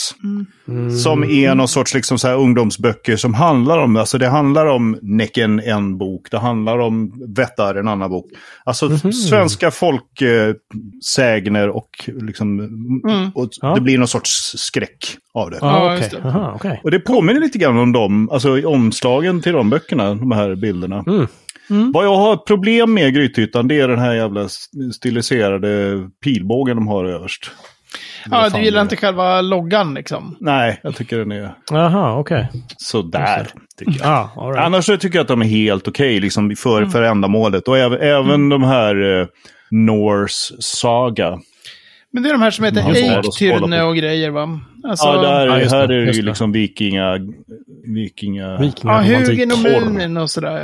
[1.03, 4.97] Som är någon sorts liksom, så här, ungdomsböcker som handlar om, alltså det handlar om
[5.01, 8.25] Näcken en bok, det handlar om Vättar en annan bok.
[8.63, 11.89] Alltså svenska folksägner och
[12.21, 12.59] liksom,
[13.35, 13.75] och Ja.
[13.75, 14.97] det blir någon sorts skräck
[15.33, 15.57] av det.
[15.61, 15.97] Okej.
[15.97, 16.21] just det.
[16.27, 16.81] Aha, okej.
[16.83, 20.55] Och det påminner lite grann om dem, alltså i omslagen till de böckerna, de här
[20.55, 21.03] bilderna.
[21.07, 21.91] Mm.
[21.91, 24.47] Vad jag har problem med Grythyttan, det är den här jävla
[24.93, 27.51] stiliserade pilbågen de har överst.
[28.31, 30.37] Ja, du gillar inte själva loggan liksom?
[30.39, 32.47] Nej, jag tycker den är Jaha, okej.
[32.77, 33.47] sådär.
[33.79, 34.07] Tycker jag.
[34.09, 34.65] Ah, all right.
[34.65, 36.89] Annars så tycker jag att de är helt okej liksom, för, Mm.
[36.91, 37.67] för ändamålet.
[37.67, 39.27] Och även, även de här eh,
[39.71, 41.39] Norse Saga.
[42.15, 42.95] Men det är de här som heter Mm.
[42.95, 44.59] Eiktyrne och grejer va?
[44.89, 47.19] Alltså, ja, där, Ja, just det, här är det ju liksom vikinga...
[47.85, 49.27] vikinga ja, Vikingaromantik.
[49.27, 49.57] Hugin och.
[49.91, 50.61] Munin och sådär ja.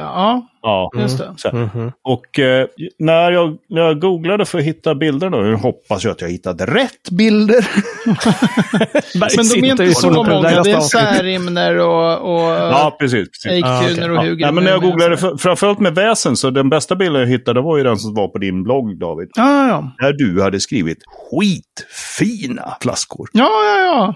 [0.62, 1.34] ja, Ja, just det.
[1.43, 1.53] här.
[1.53, 1.91] Mhm.
[2.03, 2.67] Och eh,
[2.99, 6.29] när, jag, när jag googlade för att hitta bilder då, nu hoppas jag att jag
[6.29, 7.55] hittade rätt bilder.
[9.38, 13.27] Men de är inte så många, det är Särimner och, och ja, precis.
[13.29, 13.63] precis.
[13.63, 14.10] Ah, okej.
[14.10, 14.38] och Ja, Hugin.
[14.41, 17.62] nej, men när jag googlade, för, framförallt med väsen, så den bästa bilden jag hittade
[17.62, 19.29] var ju den som var på din blogg, David.
[19.36, 23.27] Ja, ja, Där du hade skrivit skitfina flaskor.
[23.34, 23.41] ja.
[23.43, 24.11] Ja, ja,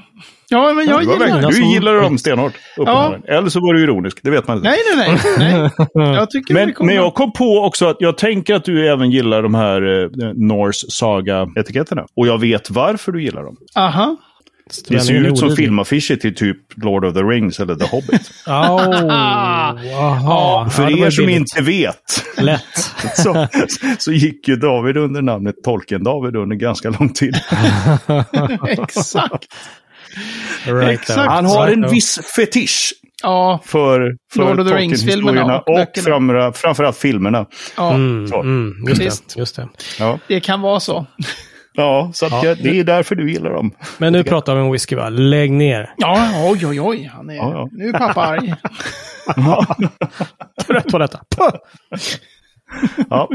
[0.49, 0.73] ja.
[0.73, 3.23] men jag gillar verkligen, du gillade dem stenhårt, uppenbarligen.
[3.27, 4.69] Eller så var du ironisk, det vet man inte.
[4.69, 5.71] Nej, nej, nej.
[5.95, 6.13] nej.
[6.15, 8.87] Jag tycker det är Men, men jag kom på också att jag tänker att du
[8.87, 12.05] även gillar de här eh, Norse Saga-etiketterna.
[12.15, 13.57] Och jag vet varför du gillar dem.
[13.75, 14.17] Aha.
[14.87, 18.31] Det ser ju ut som filmaffischer till typ Lord of the Rings eller The Hobbit.
[18.47, 20.69] Oh, aha.
[20.69, 21.39] För Ja, er som billigt.
[21.39, 22.61] inte vet Lätt.
[23.15, 23.47] så,
[23.97, 27.35] så gick ju David under namnet Tolkien-David under ganska lång tid.
[28.67, 29.45] Exakt.
[30.65, 31.19] Right Exakt.
[31.19, 31.29] there.
[31.29, 36.51] Han har en viss fetisch Ja, för, för Lord of the Rings-filmerna och och, framför,
[36.51, 37.45] framförallt filmerna.
[37.77, 37.93] ja.
[37.93, 39.67] Mm, mm, just, det, just det.
[39.99, 41.05] Ja, det kan vara så.
[41.73, 42.45] ja så att Ja.
[42.45, 43.71] jag, det är därför du gillar dem.
[43.97, 45.09] Men nu pratar vi om whisky va?
[45.09, 45.93] Lägg ner.
[45.97, 47.11] Ja, oj, oj, oj.
[47.15, 47.35] Han är...
[47.35, 47.69] Ja, ja.
[47.71, 48.53] Nu är pappa arg.
[50.67, 51.19] Trött på detta.
[53.09, 53.29] Ja.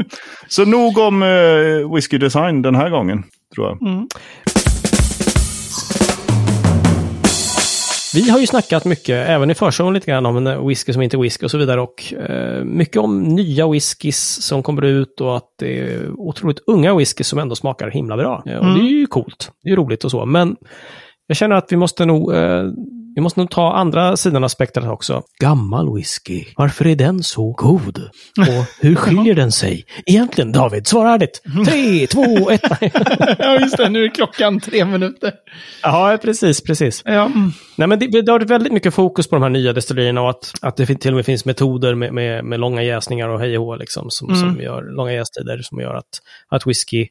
[0.47, 3.23] Så nog om uh, whisky design den här gången,
[3.55, 3.77] tror jag.
[8.13, 11.17] Vi har ju snackat mycket, även i förshowen lite grann, om en whisky som inte
[11.17, 11.81] är whisky och så vidare.
[11.81, 16.95] Och eh, mycket om nya whiskys som kommer ut och att det är otroligt unga
[16.95, 18.43] whiskys som ändå smakar himla bra.
[18.45, 19.51] Eh, och det är ju coolt.
[19.63, 20.25] Det är ju roligt och så.
[20.25, 20.55] Men
[21.27, 22.63] jag känner att vi måste nog, eh,
[23.15, 25.23] vi måste nog ta andra sidan av spektrat också.
[25.39, 26.45] Gammal whisky.
[26.55, 27.97] Varför är den så god?
[28.39, 29.85] Och hur skiljer den sig?
[30.05, 31.41] Egentligen, David, svara ärligt.
[31.67, 32.61] Tre, två, ett.
[33.39, 33.89] ja, just det.
[33.89, 35.33] Nu är klockan tre minuter.
[35.83, 37.01] ja, precis, precis.
[37.05, 37.51] Ja, mm.
[37.75, 40.29] Nej, men det, det har varit väldigt mycket fokus på de här nya destillerierna och
[40.29, 43.57] att, att det till och med finns metoder med, med, med långa jäsningar och hej
[43.57, 47.07] och hå, liksom, som, som gör långa jästider som gör att, att whisky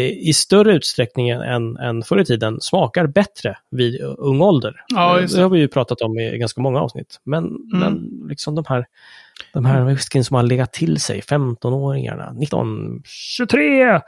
[0.00, 4.74] i större utsträckning än, än förr i tiden smakar bättre vid eh, ung ålder.
[4.88, 5.42] Ja, Eh, det det.
[5.42, 7.20] har vi ju pratat om i ganska många avsnitt.
[7.24, 8.86] Men, men liksom de här,
[9.52, 14.00] de här whiskyn som har legat till sig, 15-åringarna, 19, 23,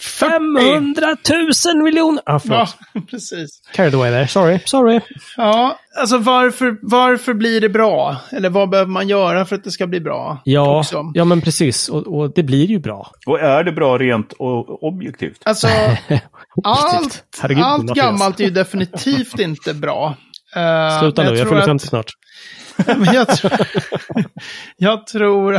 [0.00, 1.16] 500
[1.74, 2.22] 000 miljoner!
[2.26, 2.76] Ah, förlåt.
[2.94, 3.48] ja, precis.
[3.72, 4.28] Carried away there.
[4.28, 5.00] Sorry, sorry.
[5.36, 8.16] Ja, alltså varför, varför blir det bra?
[8.30, 10.42] Eller vad behöver man göra för att det ska bli bra?
[10.44, 11.10] Ja, också?
[11.14, 11.88] ja men precis.
[11.88, 13.10] Och, och det blir ju bra.
[13.26, 15.40] Och är det bra rent och objektivt?
[15.44, 15.68] Alltså,
[16.64, 20.16] allt, Herregud, allt gammalt är ju definitivt inte bra.
[20.56, 22.06] Eh, Sluta nu, jag tror fyller att- 50 snart.
[22.98, 23.52] Men jag, tror,
[24.76, 25.52] jag tror...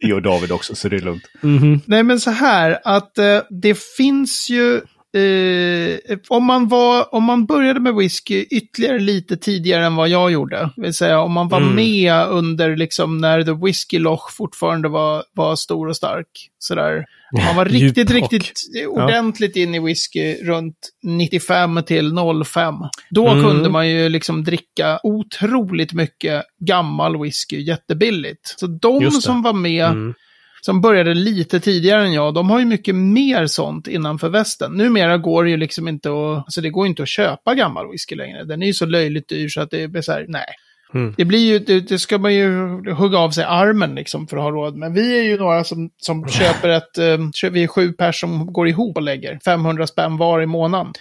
[0.00, 1.22] Det gör David också, så det är lugnt.
[1.40, 1.80] Mhm.
[1.86, 4.80] Nej, men så här att eh, det finns ju...
[5.16, 10.30] Eh, om, man var, om man började med whisky ytterligare lite tidigare än vad jag
[10.30, 11.74] gjorde, vill säga om man var Mm.
[11.74, 16.26] med under liksom när The Whisky Loch fortfarande var, var stor och stark.
[16.58, 17.04] Sådär.
[17.32, 18.52] Man var riktigt, riktigt
[18.88, 22.12] ordentligt in i whisky runt 95 till
[22.44, 22.74] 05.
[23.10, 23.44] Då Mm.
[23.44, 28.54] kunde man ju liksom dricka otroligt mycket gammal whisky jättebilligt.
[28.58, 30.14] Så de som var med Mm.
[30.60, 34.72] som började lite tidigare än jag, de har ju mycket mer sånt innanför västen.
[34.72, 38.14] Numera går det ju liksom inte att, alltså det går inte att köpa gammal whisky
[38.14, 38.44] längre.
[38.44, 40.46] Den är ju så löjligt dyr så att det blir så här, nej.
[40.94, 41.14] Mm.
[41.16, 42.50] Det blir ju, det, det ska man ju
[42.92, 44.76] hugga av sig armen liksom för att ha råd.
[44.76, 48.52] Men vi är ju några som, som köper ett, um, vi är sju pers som
[48.52, 50.92] går ihop och lägger 500 spänn var i månaden.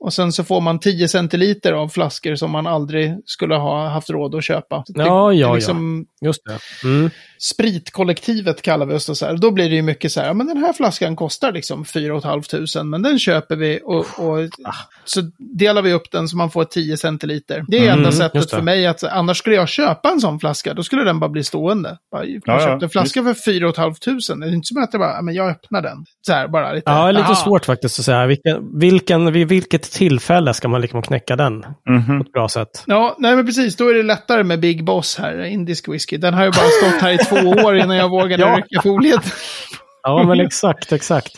[0.00, 4.10] Och sen så får man 10 centiliter av flaskor som man aldrig skulle ha haft
[4.10, 4.84] råd att köpa.
[4.86, 6.86] Det, Ja, det är ja, liksom Just det.
[6.88, 7.10] Mm.
[7.38, 9.36] Spritkollektivet kallar vi oss då så här.
[9.36, 12.20] Då blir det ju mycket så här, ja men den här flaskan kostar liksom 4
[12.20, 14.74] 500 men den köper vi och, och Ah.
[15.04, 17.64] så delar vi upp den så man får 10 centiliter.
[17.68, 18.56] Det är Mm, enda just sättet det.
[18.56, 21.44] för mig att, annars skulle jag köpa en sån flaska, då skulle den bara bli
[21.44, 21.98] stående.
[22.12, 23.96] Bara, Jag Ja, ja, köpte en flaska för 4 500
[24.46, 26.04] det är inte som att jag bara, ja, men jag öppnar den.
[26.26, 26.90] Så här bara lite.
[26.90, 27.34] Ja, lite aha.
[27.34, 28.26] svårt faktiskt att säga.
[28.26, 29.48] Vilken, vilken, vid
[29.90, 32.18] tillfälle ska man liksom knäcka den Mhm.
[32.18, 32.84] på ett bra sätt?
[32.86, 33.76] Ja, nej men precis.
[33.76, 36.16] Då är det lättare med Big Boss här, indisk whisky.
[36.16, 38.56] Den har ju bara stått här i två år innan jag vågade Ja.
[38.56, 39.22] rycka foliet.
[40.02, 41.32] Ja, men exakt, exakt.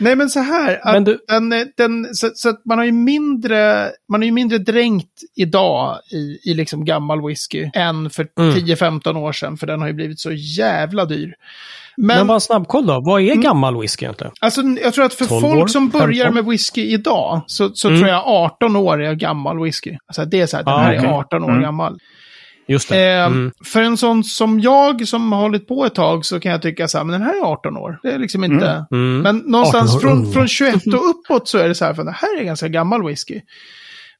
[0.00, 0.78] Nej, men så här.
[0.82, 4.32] Att Men du- den, den, så, så att man har ju mindre, man är ju
[4.32, 8.54] mindre dränkt idag i, i liksom gammal whisky än för Mm.
[8.54, 9.56] 10-15 år sedan.
[9.56, 11.34] För den har ju blivit så jävla dyr.
[12.00, 13.00] Men, Men bara en snabbkoll då.
[13.04, 14.32] Vad är gammal whisky egentligen?
[14.40, 16.34] alltså, jag tror att för 12 folk år, som börjar 15.
[16.34, 18.00] med whisky idag så, så Mm.
[18.00, 19.96] tror jag 18 år är gammal whisky.
[20.06, 21.08] Alltså det är så här, den Ah, här okej.
[21.10, 21.62] är 18 år Mm.
[21.62, 21.98] gammal.
[22.68, 23.08] Just det.
[23.12, 23.52] Eh, Mm.
[23.64, 26.88] För en sån som jag som har hållit på ett tag så kan jag tycka
[26.88, 27.98] så här, men den här är 18 år.
[28.02, 28.84] Det är liksom inte...
[28.90, 29.18] Mm.
[29.20, 32.04] Men någonstans 18 år från, från 21 och uppåt så är det så här, för
[32.04, 33.40] det här är ganska gammal whisky.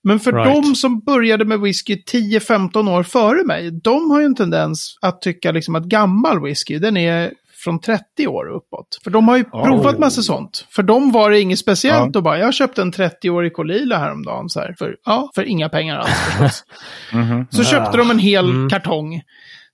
[0.03, 0.63] Men för Right.
[0.63, 5.23] de som började med whisky 10-15 år före mig, de har ju en tendens att
[5.23, 7.33] tycka liksom att gammal whisky, den är
[7.69, 8.99] från 30 år och uppåt.
[9.05, 9.65] För de har ju Oh.
[9.65, 10.67] provat massa sånt.
[10.71, 12.19] För dem var det inget speciellt Ja.
[12.19, 14.49] och bara, jag köpte en 30-årig Kolila häromdagen.
[14.49, 16.65] Så här, för, ja, för inga pengar alls förstås.
[17.13, 17.47] Mhm.
[17.51, 18.69] Så köpte de en hel Mm.
[18.71, 19.23] kartong.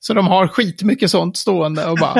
[0.07, 2.15] Så de har skitmycket sånt stående och bara...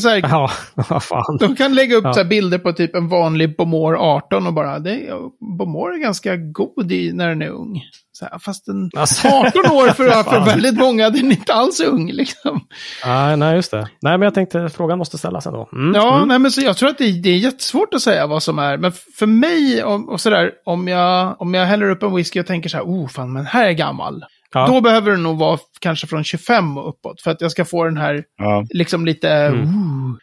[0.00, 0.50] så här, Ja,
[0.88, 1.36] vad fan.
[1.40, 2.12] de kan lägga upp Ja.
[2.14, 4.78] så bilder på typ en vanlig Bomor 18 och bara...
[4.78, 7.80] Det, är- Bomor är ganska god i, när den är ung.
[8.12, 8.90] Så här, fast den...
[8.96, 12.60] Alltså, 18 år för, för väldigt många, den är inte alls ung liksom.
[13.06, 13.88] nej, nej, just det.
[14.02, 15.68] Nej, men jag tänkte frågan måste ställas ändå.
[15.72, 15.94] Mm.
[15.94, 16.28] Ja, Mm.
[16.28, 18.76] nej men så jag tror att det, det är jättesvårt att säga vad som är.
[18.76, 22.46] Men för mig, och, och sådär, om jag, om jag häller upp en whisky och
[22.46, 24.24] tänker så här, oh fan, men här är gammal.
[24.54, 24.66] Ja.
[24.66, 27.20] Då behöver den nog vara kanske från 25 och uppåt.
[27.22, 28.64] För att jag ska få den här, Ja.
[28.70, 29.30] liksom lite...
[29.30, 30.18] Mm.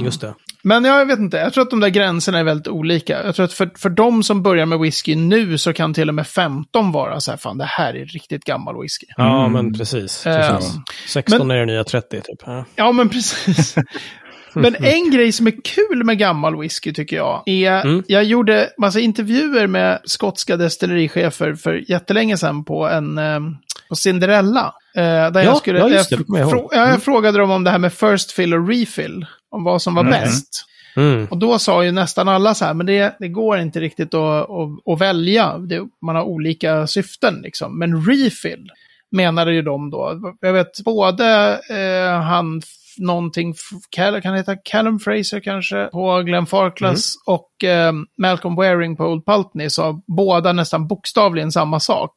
[0.00, 0.34] Just det.
[0.62, 3.24] Men jag vet inte, jag tror att de där gränserna är väldigt olika.
[3.24, 6.14] Jag tror att för, för de som börjar med whisky nu så kan till och
[6.14, 9.06] med 15 vara så här, fan det här är riktigt gammal whisky.
[9.16, 9.52] Ja, Mm.
[9.52, 10.26] men precis.
[10.26, 10.74] Eh, precis.
[11.08, 12.24] 16 men- är det nya 30, typ.
[12.46, 12.64] Ja.
[12.76, 13.74] Ja, men precis.
[14.62, 18.02] Men en grej som är kul med gammal whisky tycker jag är, Mm.
[18.06, 23.40] jag gjorde massa intervjuer med skotska destillerichefer för jättelänge sedan på en, eh,
[23.88, 24.74] på Cinderella.
[24.96, 27.00] Eh, där Ja, jag skulle, ja, just det, jag, frå- ja, jag Mm.
[27.00, 29.26] frågade dem om det här med first fill och refill.
[29.50, 30.12] Om vad som var Mm.
[30.20, 30.64] bäst.
[30.96, 31.26] Mm.
[31.30, 34.50] Och då sa ju nästan alla så här, men det, det går inte riktigt att,
[34.50, 35.58] att, att välja.
[35.58, 37.78] Det, man har olika syften liksom.
[37.78, 38.70] Men refill
[39.16, 40.20] menade ju de då.
[40.40, 42.62] Jag vet både eh, han,
[42.98, 43.54] någonting,
[43.90, 49.26] kan det heta Callum Fraser kanske, på Glenn Farclas och eh, Malcolm Waring på Old
[49.26, 52.12] Pulteney sa båda nästan bokstavligen samma sak.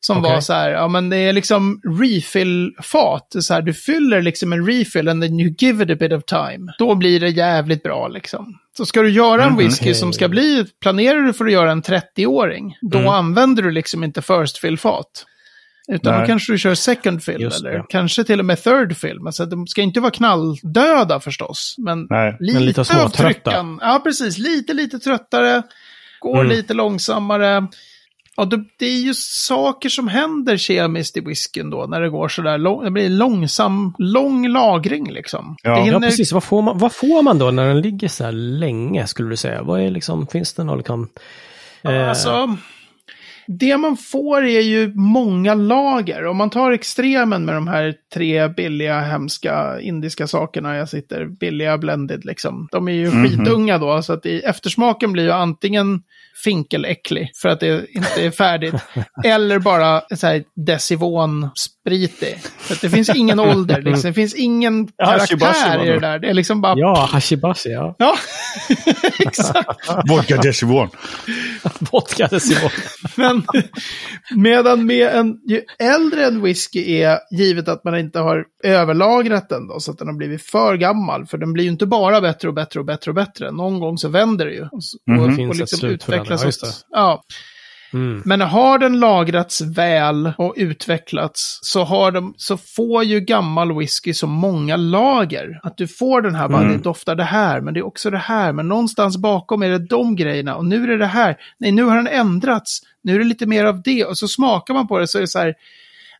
[0.00, 0.32] Som Okej.
[0.32, 3.36] var så här, ja men det är liksom refill-fat.
[3.40, 6.24] Så här, du fyller liksom en refill and then you give it a bit of
[6.24, 6.72] time.
[6.78, 8.58] Då blir det jävligt bra liksom.
[8.76, 9.58] Så ska du göra en Mhm.
[9.58, 13.10] whisky som ska bli, planerar du för att göra en 30-åring, då Mm.
[13.10, 15.26] använder du liksom inte first fill-fat.
[15.88, 17.84] Utan då kanske du kör second fill Just eller det.
[17.88, 19.20] kanske till och med third fill.
[19.20, 21.74] Men så att de ska inte vara knalldöda förstås.
[21.78, 22.36] Men Nej.
[22.40, 23.78] lite, Men lite småtrötta.
[23.80, 24.38] Ja, precis.
[24.38, 25.62] Lite, lite tröttare.
[26.20, 26.48] Går Mm.
[26.48, 27.66] lite långsammare.
[28.36, 32.28] Ja, det, det är ju saker som händer kemiskt i whiskyn då, när det går
[32.28, 35.56] sådär lång, det blir långsam, lång lagring liksom.
[35.62, 35.70] Ja.
[35.70, 36.32] det Ja, hinner, precis.
[36.32, 39.36] Vad får, man, vad får man då när den ligger så här länge, skulle du
[39.36, 39.62] säga?
[39.62, 41.08] Vad är liksom, finns det någon liksom...
[41.82, 42.56] eh, Alltså,
[43.46, 46.26] det man får är ju många lager.
[46.26, 51.78] Om man tar extremen med de här tre billiga, hemska indiska sakerna jag sitter, billiga
[51.78, 52.68] blended liksom.
[52.72, 53.28] De är ju Mhm.
[53.28, 56.02] skitunga då, så att i, eftersmaken blir ju antingen
[56.44, 58.74] finkeläcklig för att det inte är färdigt,
[59.24, 60.44] eller bara så här
[61.84, 62.38] decivon-spritig.
[62.60, 64.10] Så det finns ingen ålder, liksom.
[64.10, 66.00] det finns ingen Ja, karaktär i det.
[66.00, 66.18] där.
[66.18, 66.74] Det är liksom bara...
[66.76, 67.94] Ja, hashibashi, ja.
[67.98, 68.14] Ja,
[69.18, 69.80] exakt.
[70.08, 70.88] Vodka Decivon.
[71.92, 72.70] Vodka decimol.
[73.16, 73.42] Men
[74.36, 79.68] medan med en, ju äldre en whisky är, givet att man inte har överlagrat den
[79.68, 82.48] då, så att den har blivit för gammal, för den blir ju inte bara bättre
[82.48, 83.50] och bättre och bättre och bättre.
[83.50, 84.62] Någon gång så vänder det ju.
[84.62, 85.20] Och, s- Mhm.
[85.20, 86.40] och, Det finns och ett liksom slut för den, utvecklas.
[86.42, 87.22] ja, just åt- Ja,
[87.92, 88.22] Mm.
[88.24, 94.14] men har den lagrats väl och utvecklats så, har de, så får ju gammal whisky
[94.14, 95.60] så många lager.
[95.62, 96.76] Att du får den här, bara, Mm.
[96.76, 99.78] det doftar det här, men det är också det här, men någonstans bakom är det
[99.78, 101.36] de grejerna, och nu är det det här.
[101.58, 104.74] Nej, nu har den ändrats, nu är det lite mer av det, och så smakar
[104.74, 105.54] man på det så är det så här,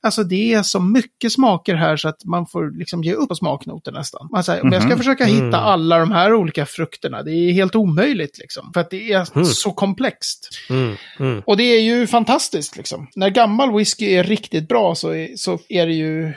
[0.03, 3.35] alltså det är så mycket smaker här så att man får liksom ge upp på
[3.35, 4.29] smaknoter nästan.
[4.33, 5.55] Man säger, om jag ska försöka hitta Mm.
[5.55, 8.71] alla de här olika frukterna, det är helt omöjligt liksom.
[8.75, 9.45] För att det är Mm.
[9.47, 10.49] så komplext.
[11.19, 11.43] Mm.
[11.47, 13.09] Och det är ju fantastiskt liksom.
[13.17, 16.33] När gammal whisky är riktigt bra så är, så är det ju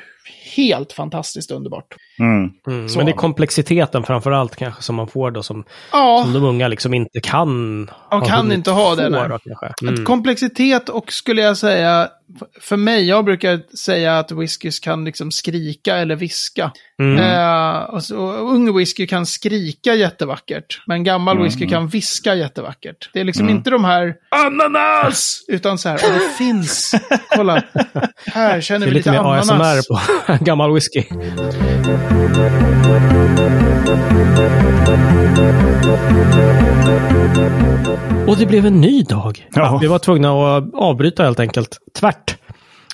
[0.55, 1.95] helt fantastiskt underbart.
[2.19, 2.49] Mm.
[2.67, 2.89] Mm.
[2.89, 2.97] Så.
[2.97, 6.43] Men det är komplexiteten framför allt kanske som man får då som, Ja, som de
[6.43, 7.89] unga liksom inte kan.
[8.11, 9.09] Ja, kan inte ha det.
[9.09, 9.39] Då,
[9.87, 10.05] Mm.
[10.05, 12.09] komplexitet och skulle jag säga,
[12.61, 16.71] för mig, jag brukar säga att whiskys kan liksom skrika eller viska.
[16.99, 17.17] Mm.
[17.17, 22.35] Eh, och så, och ung whisky kan skrika jättevackert, men gammal Mm, whisky kan viska
[22.35, 23.09] jättevackert.
[23.13, 23.57] Det är liksom Mm.
[23.57, 24.13] inte de här
[24.45, 26.95] ananas, utan så här, och det finns,
[27.35, 27.63] kolla,
[28.25, 29.49] här känner Det är vi lite lite mer ananas.
[29.51, 29.93] ASMR
[30.37, 31.03] på gammal whisky.
[38.27, 39.47] Och det blev en ny dag.
[39.55, 39.77] Ja.
[39.81, 41.77] Vi var tvungna att avbryta helt enkelt.
[41.99, 42.37] Tvärt.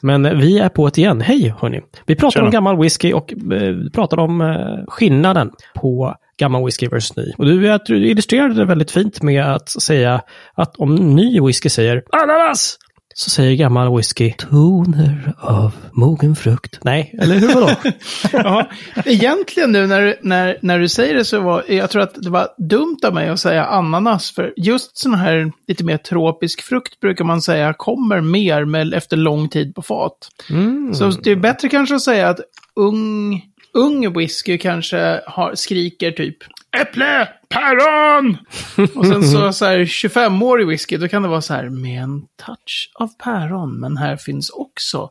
[0.01, 1.21] Men vi är på ett igen.
[1.21, 1.81] Hej hörni!
[2.05, 2.45] Vi pratar Tjena.
[2.45, 4.47] om gammal whisky och eh, pratar om eh,
[4.87, 7.31] skillnaden på gammal whisky versus ny.
[7.37, 10.21] Och du, du illustrerade det väldigt fint med att säga
[10.53, 12.77] att om ny whisky säger ananas
[13.13, 16.79] så säger gammal whisky toner av mogen frukt.
[16.83, 17.93] Nej, eller hur var det?
[18.33, 18.69] Ja,
[19.05, 22.47] egentligen nu när, när, när du säger det så var, jag tror att det var
[22.57, 24.31] dumt av mig att säga ananas.
[24.31, 29.17] För just sån här lite mer tropisk frukt brukar man säga kommer mer med, efter
[29.17, 30.29] lång tid på fat.
[30.49, 30.93] Mm.
[30.93, 32.39] Så det är bättre kanske att säga att
[32.75, 33.41] ung,
[33.73, 36.37] ung whisky kanske har, skriker typ
[36.77, 38.37] äpple, päron!
[38.95, 42.21] Och sen så, så här 25-årig whisky, då kan det vara så här med en
[42.45, 45.09] touch av päron, men här finns också.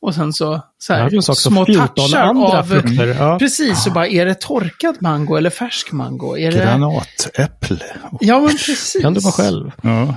[0.00, 2.62] Och sen så, så här, också små 14 touchar andra av...
[2.62, 3.16] frukter.
[3.18, 3.38] Ja.
[3.38, 6.36] Precis, så bara är det torkad mango eller färsk mango?
[6.38, 6.58] Är det...
[6.58, 7.78] Granatäpple.
[8.20, 9.02] Ja, men precis.
[9.02, 9.70] Kan du vara själv?
[9.82, 10.14] Ja,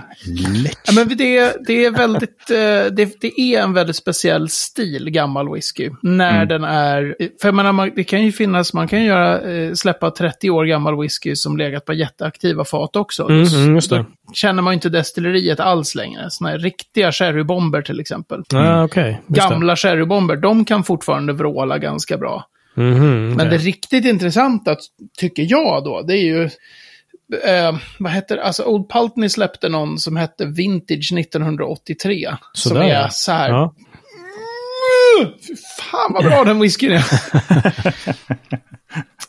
[0.64, 0.78] lätt.
[0.86, 5.54] Ja, men det, det är väldigt, eh, det, det är en väldigt speciell stil, gammal
[5.54, 5.90] whisky.
[6.02, 6.48] När Mm.
[6.48, 9.74] den är, för jag menar, man, det kan ju finnas, man kan ju göra, eh,
[9.74, 13.30] släppa 30 år gammal whisky som legat på jätteaktiva fat också.
[13.30, 13.98] Mm, mm, just det.
[13.98, 16.30] Då känner man ju inte destilleriet alls längre.
[16.30, 18.44] Såna här riktiga sherrybomber till exempel.
[18.54, 19.22] Ja, okej.
[19.28, 19.54] Just det.
[19.54, 22.46] Gamla sherrybomber, de kan fortfarande vråla ganska bra.
[22.74, 24.76] Mhm, Men det riktigt intressanta,
[25.18, 26.44] tycker jag då, det är ju...
[27.46, 28.44] Eh, vad heter det?
[28.44, 32.36] Alltså Old Pulteney släppte någon som hette Vintage 1983.
[32.54, 33.50] som Sådär, är så här...
[33.50, 33.76] Ja.
[35.48, 37.04] Fy fan vad bra den whiskyn är.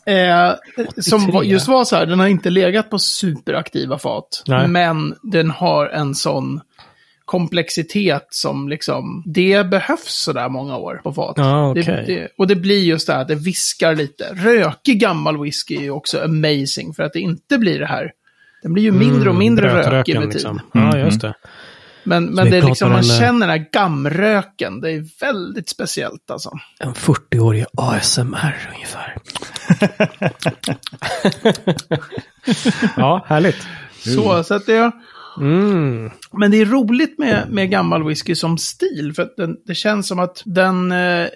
[0.49, 0.55] eh,
[0.97, 4.43] som just var så här, den har inte legat på superaktiva fat.
[4.47, 4.67] Nej.
[4.67, 6.61] Men den har en sån
[7.25, 11.33] komplexitet som liksom, det behövs sådär många år på fat.
[11.37, 11.83] Ja, okej.
[11.83, 14.29] det, det, och det blir just det här, att det viskar lite.
[14.33, 18.11] Rökig gammal whisky är ju också amazing för att det inte blir det här.
[18.63, 20.33] Den blir ju mindre och mindre Mm, rökig med tid.
[20.33, 20.61] liksom.
[20.73, 21.33] Ja, just det.
[22.03, 24.81] Men, men det är liksom, man eh, känner den här gamröken.
[24.81, 26.51] Det är väldigt speciellt alltså.
[26.79, 29.17] En 40-årig ASMR ungefär.
[32.97, 33.67] ja, härligt.
[34.15, 34.91] Så, så att det...
[35.37, 36.11] Mm.
[36.31, 39.13] Men det är roligt med, med gammal whisky som stil.
[39.15, 40.91] För att den, det känns som att den...
[40.91, 41.27] Eh,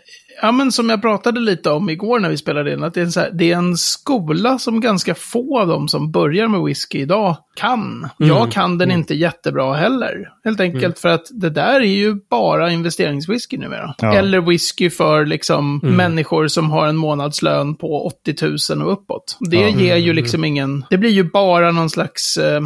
[0.41, 2.83] ja, men som jag pratade lite om igår när vi spelade in.
[2.83, 5.87] Att det är, en så här, det är en skola som ganska få av dem
[5.87, 8.09] som börjar med whisky idag kan.
[8.17, 10.29] Jag kan den inte jättebra heller.
[10.43, 13.95] Helt enkelt för att det där är ju bara investeringswhisky numera.
[13.97, 14.13] Ja.
[14.13, 19.37] Eller whisky för liksom människor som har en månadslön på 80 000 och uppåt.
[19.39, 20.85] Det ger ju liksom ingen...
[20.89, 22.37] Det blir ju bara någon slags...
[22.37, 22.61] Eh,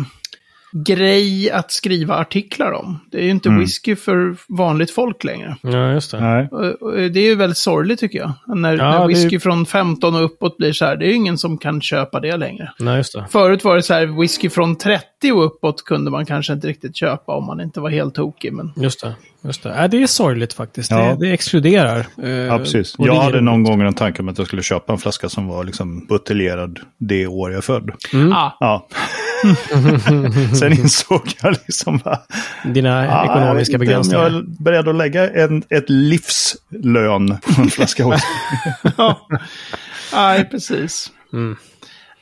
[0.72, 3.00] grej att skriva artiklar om.
[3.12, 5.58] Det är ju inte whisky för vanligt folk längre.
[5.62, 6.20] Ja, just det.
[6.22, 6.50] Nej.
[7.10, 8.32] Det är ju väldigt sorgligt tycker jag.
[8.58, 11.10] När, Ja, när det är- whisky från 15 och uppåt blir så här, det är
[11.10, 12.72] ju ingen som kan köpa det längre.
[12.80, 13.26] Nej, just det.
[13.32, 16.96] Förut var det så här, whisky från 30 och uppåt kunde man kanske inte riktigt
[16.96, 18.54] köpa om man inte var helt tokig.
[18.54, 19.16] Men Just det.
[19.43, 19.69] Just det.
[19.77, 20.91] Ja, det är sorgligt faktiskt.
[20.91, 20.97] Ja.
[20.97, 22.06] Det, det exkluderar.
[22.23, 22.95] Eh, Ja, precis.
[22.97, 25.47] Jag det hade någon gång en tanke om att jag skulle köpa en flaska som
[25.47, 27.91] var liksom buteljerad det år jag är född.
[28.34, 28.88] ah, Ja.
[30.60, 32.19] Sen insåg jag liksom bara,
[32.65, 34.23] Dina ja, ekonomiska begränsningar.
[34.23, 38.27] Jag är beredd att lägga en, ett livslön på en flaska whisky.
[40.13, 41.12] nej, precis.
[41.34, 41.56] Mm.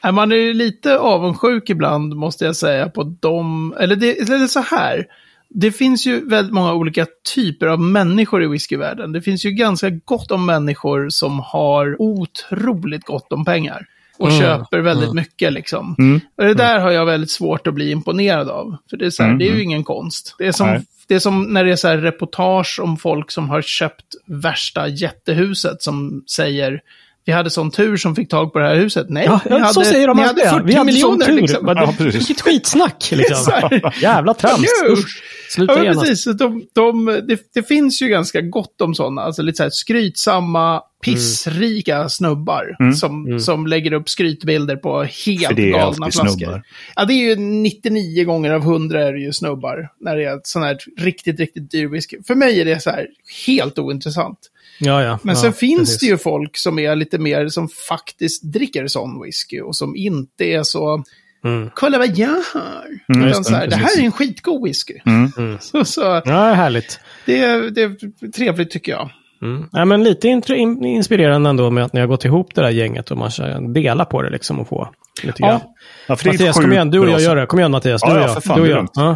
[0.04, 3.74] Nej, Man är ju lite avundsjuk ibland, måste jag säga, på dem.
[3.80, 5.06] Eller det, eller så här.
[5.50, 9.12] Det finns ju väldigt många olika typer av människor i whiskyvärlden.
[9.12, 13.86] Det finns ju ganska gott om människor som har otroligt gott om pengar.
[14.18, 15.96] Och Mm, köper väldigt mycket liksom.
[16.00, 16.22] Mm.
[16.38, 18.78] Och det där har jag väldigt svårt att bli imponerad av.
[18.90, 19.64] För det är, så här, Mm, det är ju mm.
[19.64, 20.36] ingen konst.
[20.38, 20.82] Det är, som, Nej.
[21.08, 24.88] det är som när det är så här reportage om folk som har köpt värsta
[24.88, 26.82] jättehuset som säger
[27.30, 29.06] vi hade sån tur som fick tag på det här huset.
[29.10, 31.26] Nej, Ja, ni hade, så säger de ni hade 40 Vi hade sån miljoner.
[31.26, 31.34] tur.
[31.42, 31.68] Liksom.
[31.68, 31.94] Ja.
[32.00, 33.54] Vilket skitsnack liksom.
[33.54, 33.94] Här.
[34.02, 34.66] Jävla trams.
[34.90, 35.24] Usch.
[35.50, 36.24] Sluta Ja, precis.
[36.38, 40.82] De, de, det, det finns ju ganska gott om sådana, alltså lite så här skrytsamma,
[41.06, 46.28] pissrika snubbar som, som lägger upp skrytbilder på För helt det är galna flaskor.
[46.38, 46.64] snubbar.
[46.96, 50.40] Ja, det är ju 99 gånger av 100 är det ju snubbar när det är
[50.44, 52.18] sån här riktigt, riktigt dyr whisky.
[52.28, 53.08] För mig är det så här
[53.48, 54.40] helt ointressant.
[54.80, 55.20] Ja, ja.
[55.24, 56.00] Men ja, sen finns precis.
[56.00, 60.44] det ju folk som är lite mer, som faktiskt dricker sån whisky och som inte
[60.46, 61.04] är så,
[61.44, 61.70] Mm.
[61.76, 62.86] kolla vad jag har.
[63.16, 64.94] Mm, Utan så här, det, här är en skitgod whisky.
[65.06, 65.58] Mm.
[65.62, 67.00] Så, så Ja, härligt.
[67.26, 69.10] det, är, det är trevligt tycker jag.
[69.42, 69.66] Mm.
[69.72, 73.12] Ja, men lite in- inspirerande ändå med att ni har gått ihop det där gänget
[73.12, 74.90] och man ska dela på det liksom och få
[75.24, 75.60] lite grann.
[76.08, 76.92] Ja, är ett Mattias, kom igen.
[76.92, 77.46] Du och jag gör det.
[77.46, 78.02] Kom igen Mattias.
[78.02, 78.34] Du Ja, och ja, jag.
[78.34, 79.16] för fan, du och jag.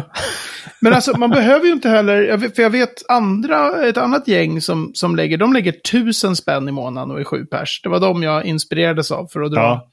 [0.84, 4.90] Men alltså man behöver ju inte heller, för jag vet andra, ett annat gäng som,
[4.94, 7.80] som lägger, de lägger tusen spänn i månaden och är sju pers.
[7.82, 9.60] Det var de jag inspirerades av för att dra.
[9.60, 9.88] Ja.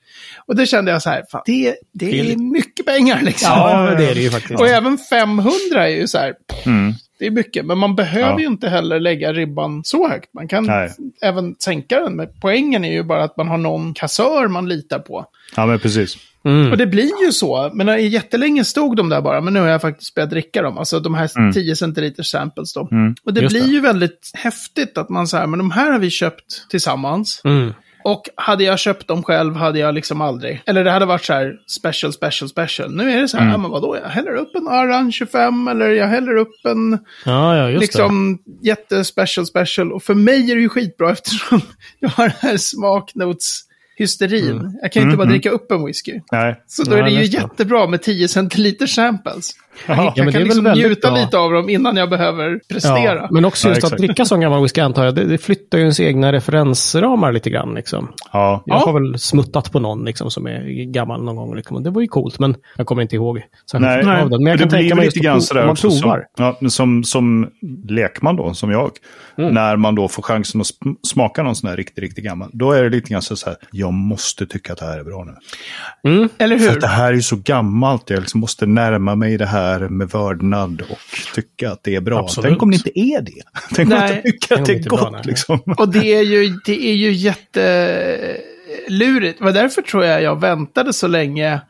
[0.46, 3.50] Och det kände jag så här, fan, det, det är mycket pengar liksom.
[3.52, 4.60] ja, det är det ju faktiskt.
[4.60, 6.34] Och även 500 är ju så här,
[6.66, 6.94] Mm.
[7.20, 7.66] det är mycket.
[7.66, 8.40] Men man behöver Ja.
[8.40, 10.34] ju inte heller lägga ribban så högt.
[10.34, 10.92] Man kan Nej.
[11.22, 12.14] även sänka den.
[12.16, 15.26] Men poängen är ju bara att man har någon kassör man litar på.
[15.56, 16.18] ja, men precis.
[16.46, 16.72] Mm.
[16.72, 17.72] Och det blir ju så.
[17.74, 19.42] Men jättelänge stod de där bara.
[19.42, 20.78] Men nu har jag faktiskt börjat dricka dem.
[20.78, 22.88] Alltså de här 10 centiliter samples då.
[22.92, 23.16] Mm.
[23.26, 23.72] Och det Just blir det.
[23.74, 27.42] ju väldigt häftigt att man säger, men de här har vi köpt tillsammans.
[27.44, 27.74] Mm.
[28.04, 30.62] Och hade jag köpt dem själv hade jag liksom aldrig.
[30.66, 32.96] Eller det hade varit så här special, special, special.
[32.96, 33.52] Nu är det så här, Mm.
[33.52, 37.58] ja men vadå, jag häller upp en Aran 25 eller jag häller upp en Ja,
[37.58, 39.92] ja, just liksom jättespecial special.
[39.94, 41.62] Och för mig är det ju skitbra eftersom
[42.00, 42.58] jag har den här
[44.08, 44.80] smaknotshysterin.
[44.82, 46.20] Jag kan ju inte bara dricka upp en whisky.
[46.32, 46.62] Nej.
[46.68, 49.52] Så då Ja, är det ju jättebra med 10 centiliter samples.
[49.88, 49.96] Ja.
[49.96, 51.20] Ja, Jag det kan väl liksom njuta bra.
[51.20, 52.60] lite av dem innan jag behöver det.
[52.74, 53.16] prestera.
[53.16, 54.02] Ja, men också Ja, just att exakt.
[54.08, 57.74] dricka sån gammal whisky antar jag, det, det flyttar ju ens egna referensramar lite grann.
[57.74, 58.12] Liksom.
[58.34, 58.64] Ja.
[58.66, 58.86] Jag Ja.
[58.86, 61.56] har väl smuttat på någon liksom, som är gammal någon gång.
[61.56, 61.76] Liksom.
[61.76, 63.42] och Det var ju coolt, men jag kommer inte ihåg.
[63.74, 64.44] Nej, mycket av den.
[64.44, 66.60] Men jag det kan blir tänka mig lite grann att sådär man också som, ja,
[66.70, 67.48] som, som
[67.90, 68.92] lekman då, som jag.
[69.38, 69.54] Mm.
[69.54, 72.50] När man då får chansen att sm- smaka någon sån här riktigt, riktigt gammal.
[72.54, 75.24] Då är det lite grann så här, jag måste tycka att det här är bra
[75.24, 75.34] nu.
[76.12, 76.30] Mm.
[76.38, 76.72] Eller För hur?
[76.76, 80.10] att det här är ju så gammalt, jag liksom måste närma mig det här med
[80.10, 81.00] vördnad och
[81.36, 82.20] tycka att det är bra.
[82.20, 82.50] Absolut.
[82.50, 83.42] Tänk om det inte är det?
[83.76, 84.10] Tänk om Nej.
[84.10, 85.22] jag inte tycker att om det är bra, gott nej.
[85.26, 85.60] liksom.
[85.78, 89.40] Och det är ju, det är ju jättelurigt.
[89.40, 91.62] Det var därför tror jag jag väntade så länge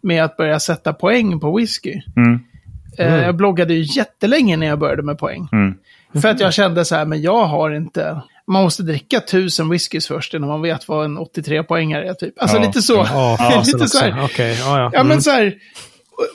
[0.00, 1.94] med att börja sätta poäng på whisky.
[2.16, 2.40] Mm.
[2.98, 5.48] Eh, Jag bloggade ju jättelänge när jag började med poäng.
[5.52, 5.74] Mm.
[6.22, 8.20] För att jag kände så här, men jag har inte...
[8.48, 12.14] Man måste dricka tusen whiskys först innan man vet vad en 83-poängare är.
[12.14, 12.42] Typ.
[12.42, 12.62] Alltså Ja.
[12.66, 13.06] lite så.
[13.12, 14.24] Ja, lite så här.
[14.24, 14.90] Okej, ja, ja.
[14.92, 15.08] Ja, Mm.
[15.08, 15.54] men så här.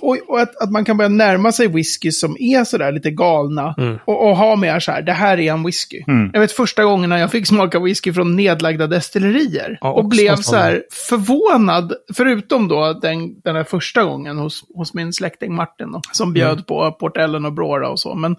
[0.02, 3.76] Och, och att, att man kan börja närma sig whisky som är sådär lite galna.
[3.78, 3.98] Mm.
[4.06, 6.04] Och, och ha med så här, det här är en whisky.
[6.08, 6.30] Mm.
[6.34, 9.78] Jag vet första gången när jag fick smaka whisky från nedlagda destillerier.
[9.82, 14.64] Ja, och också blev så här förvånad, förutom då den, den här första gången hos,
[14.76, 15.92] hos min släkting Martin.
[15.92, 16.64] Då, som bjöd Mm.
[16.64, 18.16] på Port Ellen och Brora och så.
[18.16, 18.36] Men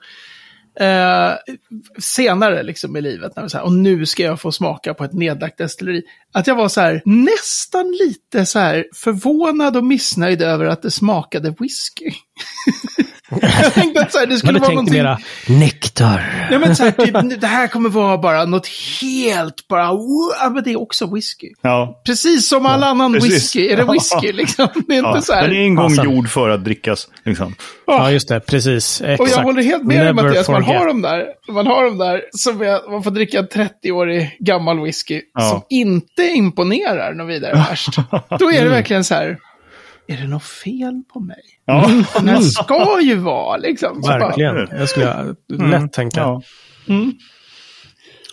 [0.81, 1.33] eh,
[1.99, 5.13] senare liksom i livet, när så här, och nu ska jag få smaka på ett
[5.13, 6.03] nedlagt destilleri.
[6.33, 10.91] Att jag var så här, nästan lite så här förvånad och missnöjd över att det
[10.91, 12.11] smakade whisky.
[13.63, 14.95] jag tänkte att så här, det Men skulle vara någonting...
[14.95, 15.19] mera
[15.49, 16.49] nektar.
[16.51, 18.69] Ja, men så här, typ, det här kommer vara bara något
[19.01, 19.83] helt, bara,
[20.41, 21.49] ja, men det är också whisky.
[21.63, 22.03] Ja.
[22.07, 23.33] Precis som all annan precis.
[23.35, 24.69] whisky är det whisky liksom.
[24.89, 25.21] Det är inte Ja.
[25.21, 25.43] så här.
[25.43, 26.05] Den är en gång Fasen.
[26.05, 27.09] gjord för att drickas.
[27.25, 27.55] Liksom.
[27.87, 28.41] Ja, just det.
[28.41, 29.01] Precis.
[29.01, 29.21] Exakt.
[29.21, 31.25] Och jag håller helt med dig Mattias, man har dem där.
[31.53, 35.41] Man har dem där som är, man får dricka en 30-årig gammal whisky Ja.
[35.51, 37.89] som inte imponerar något vidare värst.
[38.39, 39.39] Då är det verkligen så här,
[40.09, 41.43] är det något fel på mig?
[41.73, 42.05] Ja.
[42.21, 44.03] Den här ska ju vara liksom.
[44.03, 44.55] Så bara, Verkligen.
[44.55, 45.37] Det skulle jag
[45.71, 46.21] lätt tänka.
[46.21, 46.43] Ja,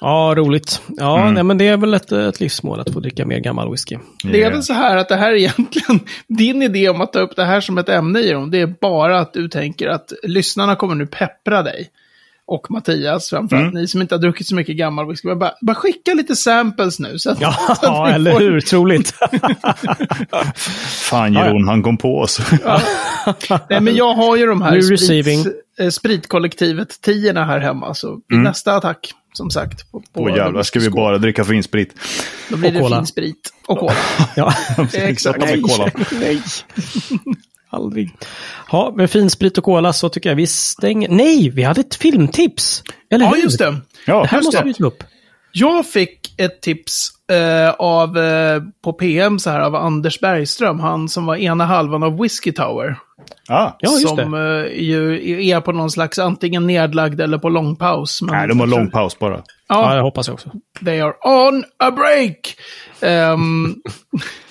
[0.02, 0.34] Ja.
[0.38, 0.82] roligt.
[0.98, 1.34] Ja, Mm.
[1.34, 3.98] nej, men det är väl ett, ett livsmål att få dricka mer gammal whisky.
[4.24, 7.20] Det är väl så här att det här är egentligen, din idé om att ta
[7.20, 10.14] upp det här som ett ämne i dem, det är bara att du tänker att
[10.24, 11.88] lyssnarna kommer nu peppra dig.
[12.52, 13.82] Och Mattias, framförallt Mm.
[13.82, 15.36] ni som inte har druckit så mycket gammal whisky.
[15.36, 17.20] Bara, bara skicka lite samples nu.
[17.20, 18.62] Så att, Ja, så att vi eller får- hur?
[18.62, 19.14] Troligt.
[21.10, 22.40] Fan Jeroen, han kom på oss.
[23.70, 25.48] Nej, men jag har ju de här sprit,
[25.80, 27.94] eh, spritkollektivet tierna här hemma.
[27.94, 29.92] Så vid nästa attack, som sagt.
[29.92, 31.94] På, på Åh jävlar, ska vi bara dricka finsprit?
[32.50, 32.96] Då blir Och det cola.
[32.98, 33.54] fin sprit.
[33.68, 33.94] Och cola.
[34.36, 34.54] ja.
[34.94, 35.40] Exakt.
[35.40, 35.62] Nej.
[36.12, 36.42] Nej.
[37.72, 38.10] Aldrig.
[38.72, 41.10] Ja, med fin sprit och cola så tycker jag vi stänger...
[41.10, 42.84] Nej, vi hade ett filmtips!
[43.12, 43.42] Eller Ja, hur?
[43.44, 43.76] just det.
[44.06, 44.64] Ja, Det här just måste det.
[44.66, 45.04] vi ta upp.
[45.52, 51.10] Jag fick ett tips eh, av, eh, på PM så här, av Anders Bergström, han
[51.10, 52.98] som var ena halvan av Whiskey Tower.
[53.50, 53.72] Ah.
[53.80, 58.22] Ja, just som eh, ju är på någon slags antingen nedlagd eller på långpaus.
[58.22, 59.34] Men Nej, de har lång paus bara.
[59.36, 60.52] Ja, Ja, jag hoppas jag också.
[60.86, 61.14] they are
[61.48, 62.56] on a break!
[63.02, 63.76] Ehm,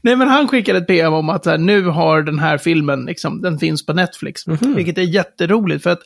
[0.00, 3.42] Nej, men han skickade ett PM om att här, nu har den här filmen, liksom,
[3.42, 4.42] den finns på Netflix.
[4.76, 6.02] Vilket är jätteroligt för att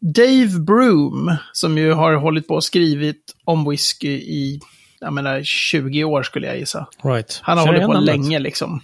[0.00, 4.60] Dave Broom, som ju har hållit på och skrivit om whisky i,
[5.00, 6.86] jag menar, 20 år skulle jag gissa.
[7.04, 7.40] Right.
[7.42, 8.80] Han har hållit på länge liksom.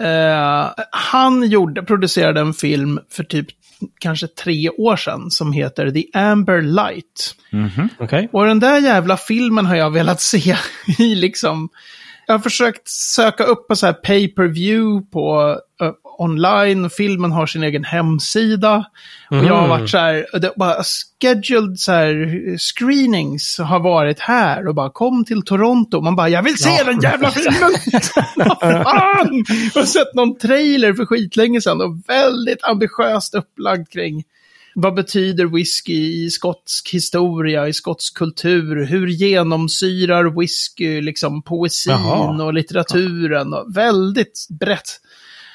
[0.00, 3.46] Eh, han gjorde, producerade en film för typ
[3.98, 7.34] kanske tre år sedan som heter The Amber Light.
[7.98, 8.28] Okej.
[8.32, 10.56] Och den där jävla filmen har jag velat se
[10.98, 11.68] i liksom...
[12.28, 16.90] Jag har försökt söka upp på så här pay-per-view på eh, online.
[16.90, 18.84] Filmen har sin egen hemsida.
[19.30, 20.82] Och jag har varit så här, det bara
[21.20, 26.00] scheduled så här screenings har varit här och bara kom till Toronto.
[26.00, 27.70] Man bara, jag vill se den jävla filmen!
[28.84, 29.44] Fan!
[29.74, 34.24] Jag har sett någon trailer för skitlänge sedan och väldigt ambitiöst upplagd kring
[34.80, 38.84] vad betyder whisky i skotsk historia, i skotsk kultur?
[38.84, 42.44] Hur genomsyrar whisky liksom poesin Jaha.
[42.44, 43.52] och litteraturen?
[43.54, 45.00] Och väldigt brett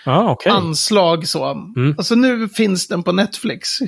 [0.06, 0.52] Ja, okej.
[0.52, 1.46] anslag så.
[1.98, 3.80] Alltså nu finns den på Netflix.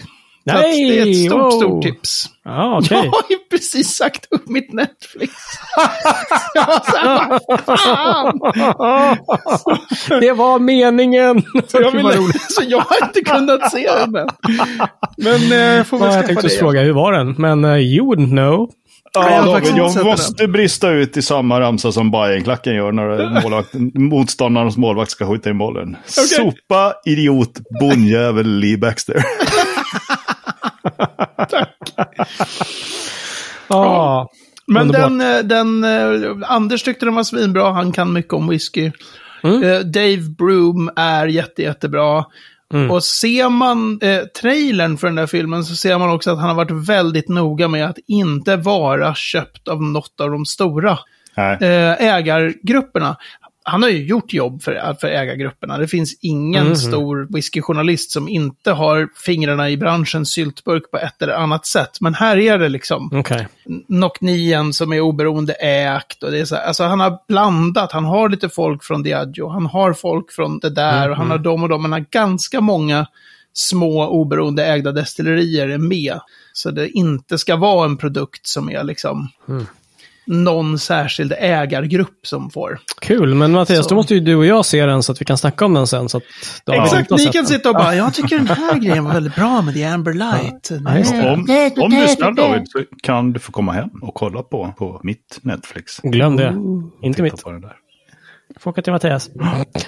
[0.45, 1.51] Nej, det är ett stort, wow.
[1.51, 2.25] stort tips.
[2.43, 2.97] Ja, okej.
[2.97, 5.33] Jag har ju precis sagt upp mitt Netflix.
[6.53, 6.85] jag var
[9.97, 11.41] så det var meningen!
[11.67, 12.13] Så jag, ville,
[12.49, 14.27] så jag har inte kunnat se den än.
[15.17, 16.59] Men eh, får väl Ja, jag tänkte det.
[16.59, 17.35] fråga, hur var den?
[17.37, 18.69] Men uh, you wouldn't know.
[19.13, 22.91] Jag Ja, har David, jag den måste brista ut i samma ramsa som Bajenklacken gör
[22.91, 25.97] när målvakt, motståndarens målvakt ska skjuta in bollen.
[26.05, 29.23] Sopa, idiot, bondjävel, Lee Baxter.
[33.67, 34.29] Ja.
[34.67, 35.09] Men Underbart.
[35.09, 38.91] den, eh, den eh, Anders tyckte den var svinbra, han kan mycket om whisky.
[39.43, 39.63] Mm.
[39.63, 42.25] Eh, Dave Broom är jätte, jättebra.
[42.73, 42.91] Mm.
[42.91, 46.49] Och ser man eh, trailern för den där filmen så ser man också att han
[46.49, 50.99] har varit väldigt noga med att inte vara köpt av något av de stora
[51.37, 53.17] eh, ägargrupperna.
[53.67, 55.77] Han har ju gjort jobb för, för ägargrupperna.
[55.77, 56.75] Det finns ingen Mhm.
[56.75, 62.01] stor whiskyjournalist som inte har fingrarna i branschens syltburk på ett eller annat sätt.
[62.01, 63.47] Men här är det liksom Okej.
[63.87, 66.23] Nocknien som är oberoende ägt.
[66.23, 69.47] Och det är så här, alltså han har blandat, han har lite folk från Diageo,
[69.49, 71.81] han har folk från det där och han har dem och dem.
[71.81, 73.07] Han har ganska många
[73.53, 76.19] små oberoende ägda destillerier är med.
[76.53, 79.29] Så det inte ska vara en produkt som är liksom
[80.27, 82.79] någon särskild ägargrupp som får.
[83.01, 83.89] Kul, men Mattias, Så.
[83.89, 85.87] då måste ju du och jag se den så att vi kan snacka om den
[85.87, 86.09] sen.
[86.09, 86.23] Så att
[86.71, 89.61] Exakt, inte ni kan sitta och bara, jag tycker den här grejen var väldigt bra
[89.61, 90.71] med The Amber Light.
[90.85, 91.29] Ja, just det.
[91.33, 91.47] Om,
[91.83, 95.39] om du lyssnar David så kan du få komma hem och kolla på, på mitt
[95.41, 95.99] Netflix.
[96.03, 96.55] Glöm det.
[97.03, 97.63] Inte Titta mitt.
[98.59, 99.29] Får åka till Mattias.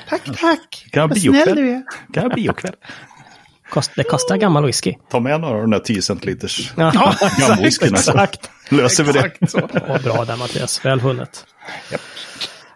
[0.09, 0.85] Tack, tack.
[0.91, 1.83] Kan Vad snäll du är.
[2.13, 2.73] Kan jag biokväll?
[3.69, 4.93] Kost, det kostar gammal whisky.
[5.11, 7.89] Ta med några av de där 10 centiliters Ja, gammelwhiskyn.
[7.97, 8.49] så exakt.
[8.70, 9.49] Löser vi det.
[9.49, 9.70] Så.
[9.88, 11.45] Vad bra där Mattias, väl hunnet.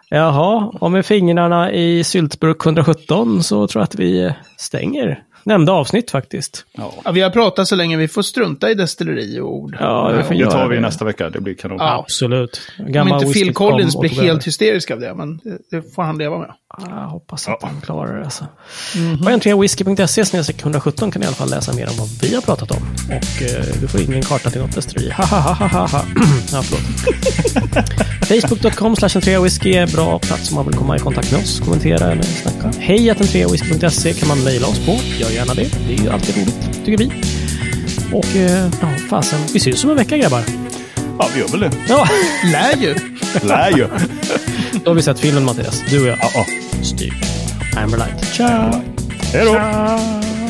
[0.08, 6.10] Jaha, och med fingrarna i syltburk 117 så tror jag att vi stänger nämnda avsnitt
[6.10, 6.64] faktiskt.
[6.72, 6.92] Ja.
[7.04, 9.76] Ja, vi har pratat så länge, vi får strunta i destilleri och ord.
[9.80, 10.80] Ja, vi får Det tar vi det.
[10.82, 11.30] nästa vecka.
[11.30, 11.76] Det blir kanon.
[11.80, 11.98] Ja.
[11.98, 12.60] Absolut.
[12.78, 16.02] Om Gammal inte whisky Phil Collins blir helt hysterisk av det, men det, det får
[16.02, 16.50] han leva med.
[16.80, 17.68] Jag hoppas att Ja.
[17.68, 18.24] han klarar det.
[18.24, 18.46] Alltså.
[18.96, 19.18] Mhm.
[19.18, 22.42] På n3whisky.se snedstreck 117 kan ni i alla fall läsa mer om vad vi har
[22.42, 22.82] pratat om.
[23.06, 25.10] Och eh, du får ingen karta till något destilleri.
[25.10, 26.04] Ha, ha, ha, ha, ha,
[26.52, 26.82] ja, förlåt.
[28.48, 32.12] Facebook.com slash whisky är bra plats om man vill komma i kontakt med oss, kommentera
[32.12, 32.72] eller snacka.
[32.78, 34.92] Hej att whisky.se kan man mejla oss på.
[35.20, 35.68] Gör gärna det.
[35.88, 37.12] Det är ju alltid roligt, tycker vi.
[38.12, 40.42] Och eh, ja, fasen, vi syns om en vecka grabbar.
[41.18, 41.70] Ja, vi gör väl det.
[41.88, 42.06] Ja,
[42.52, 42.94] Lär ju.
[43.42, 43.86] Lär ju.
[44.84, 45.82] då har vi sett filmen Mattias.
[45.90, 46.18] Du och jag.
[46.20, 46.46] Ja, ja.
[46.82, 47.12] Styr.
[47.76, 48.24] Amberlight.
[48.34, 48.82] Ciao!
[49.32, 50.41] Hej då.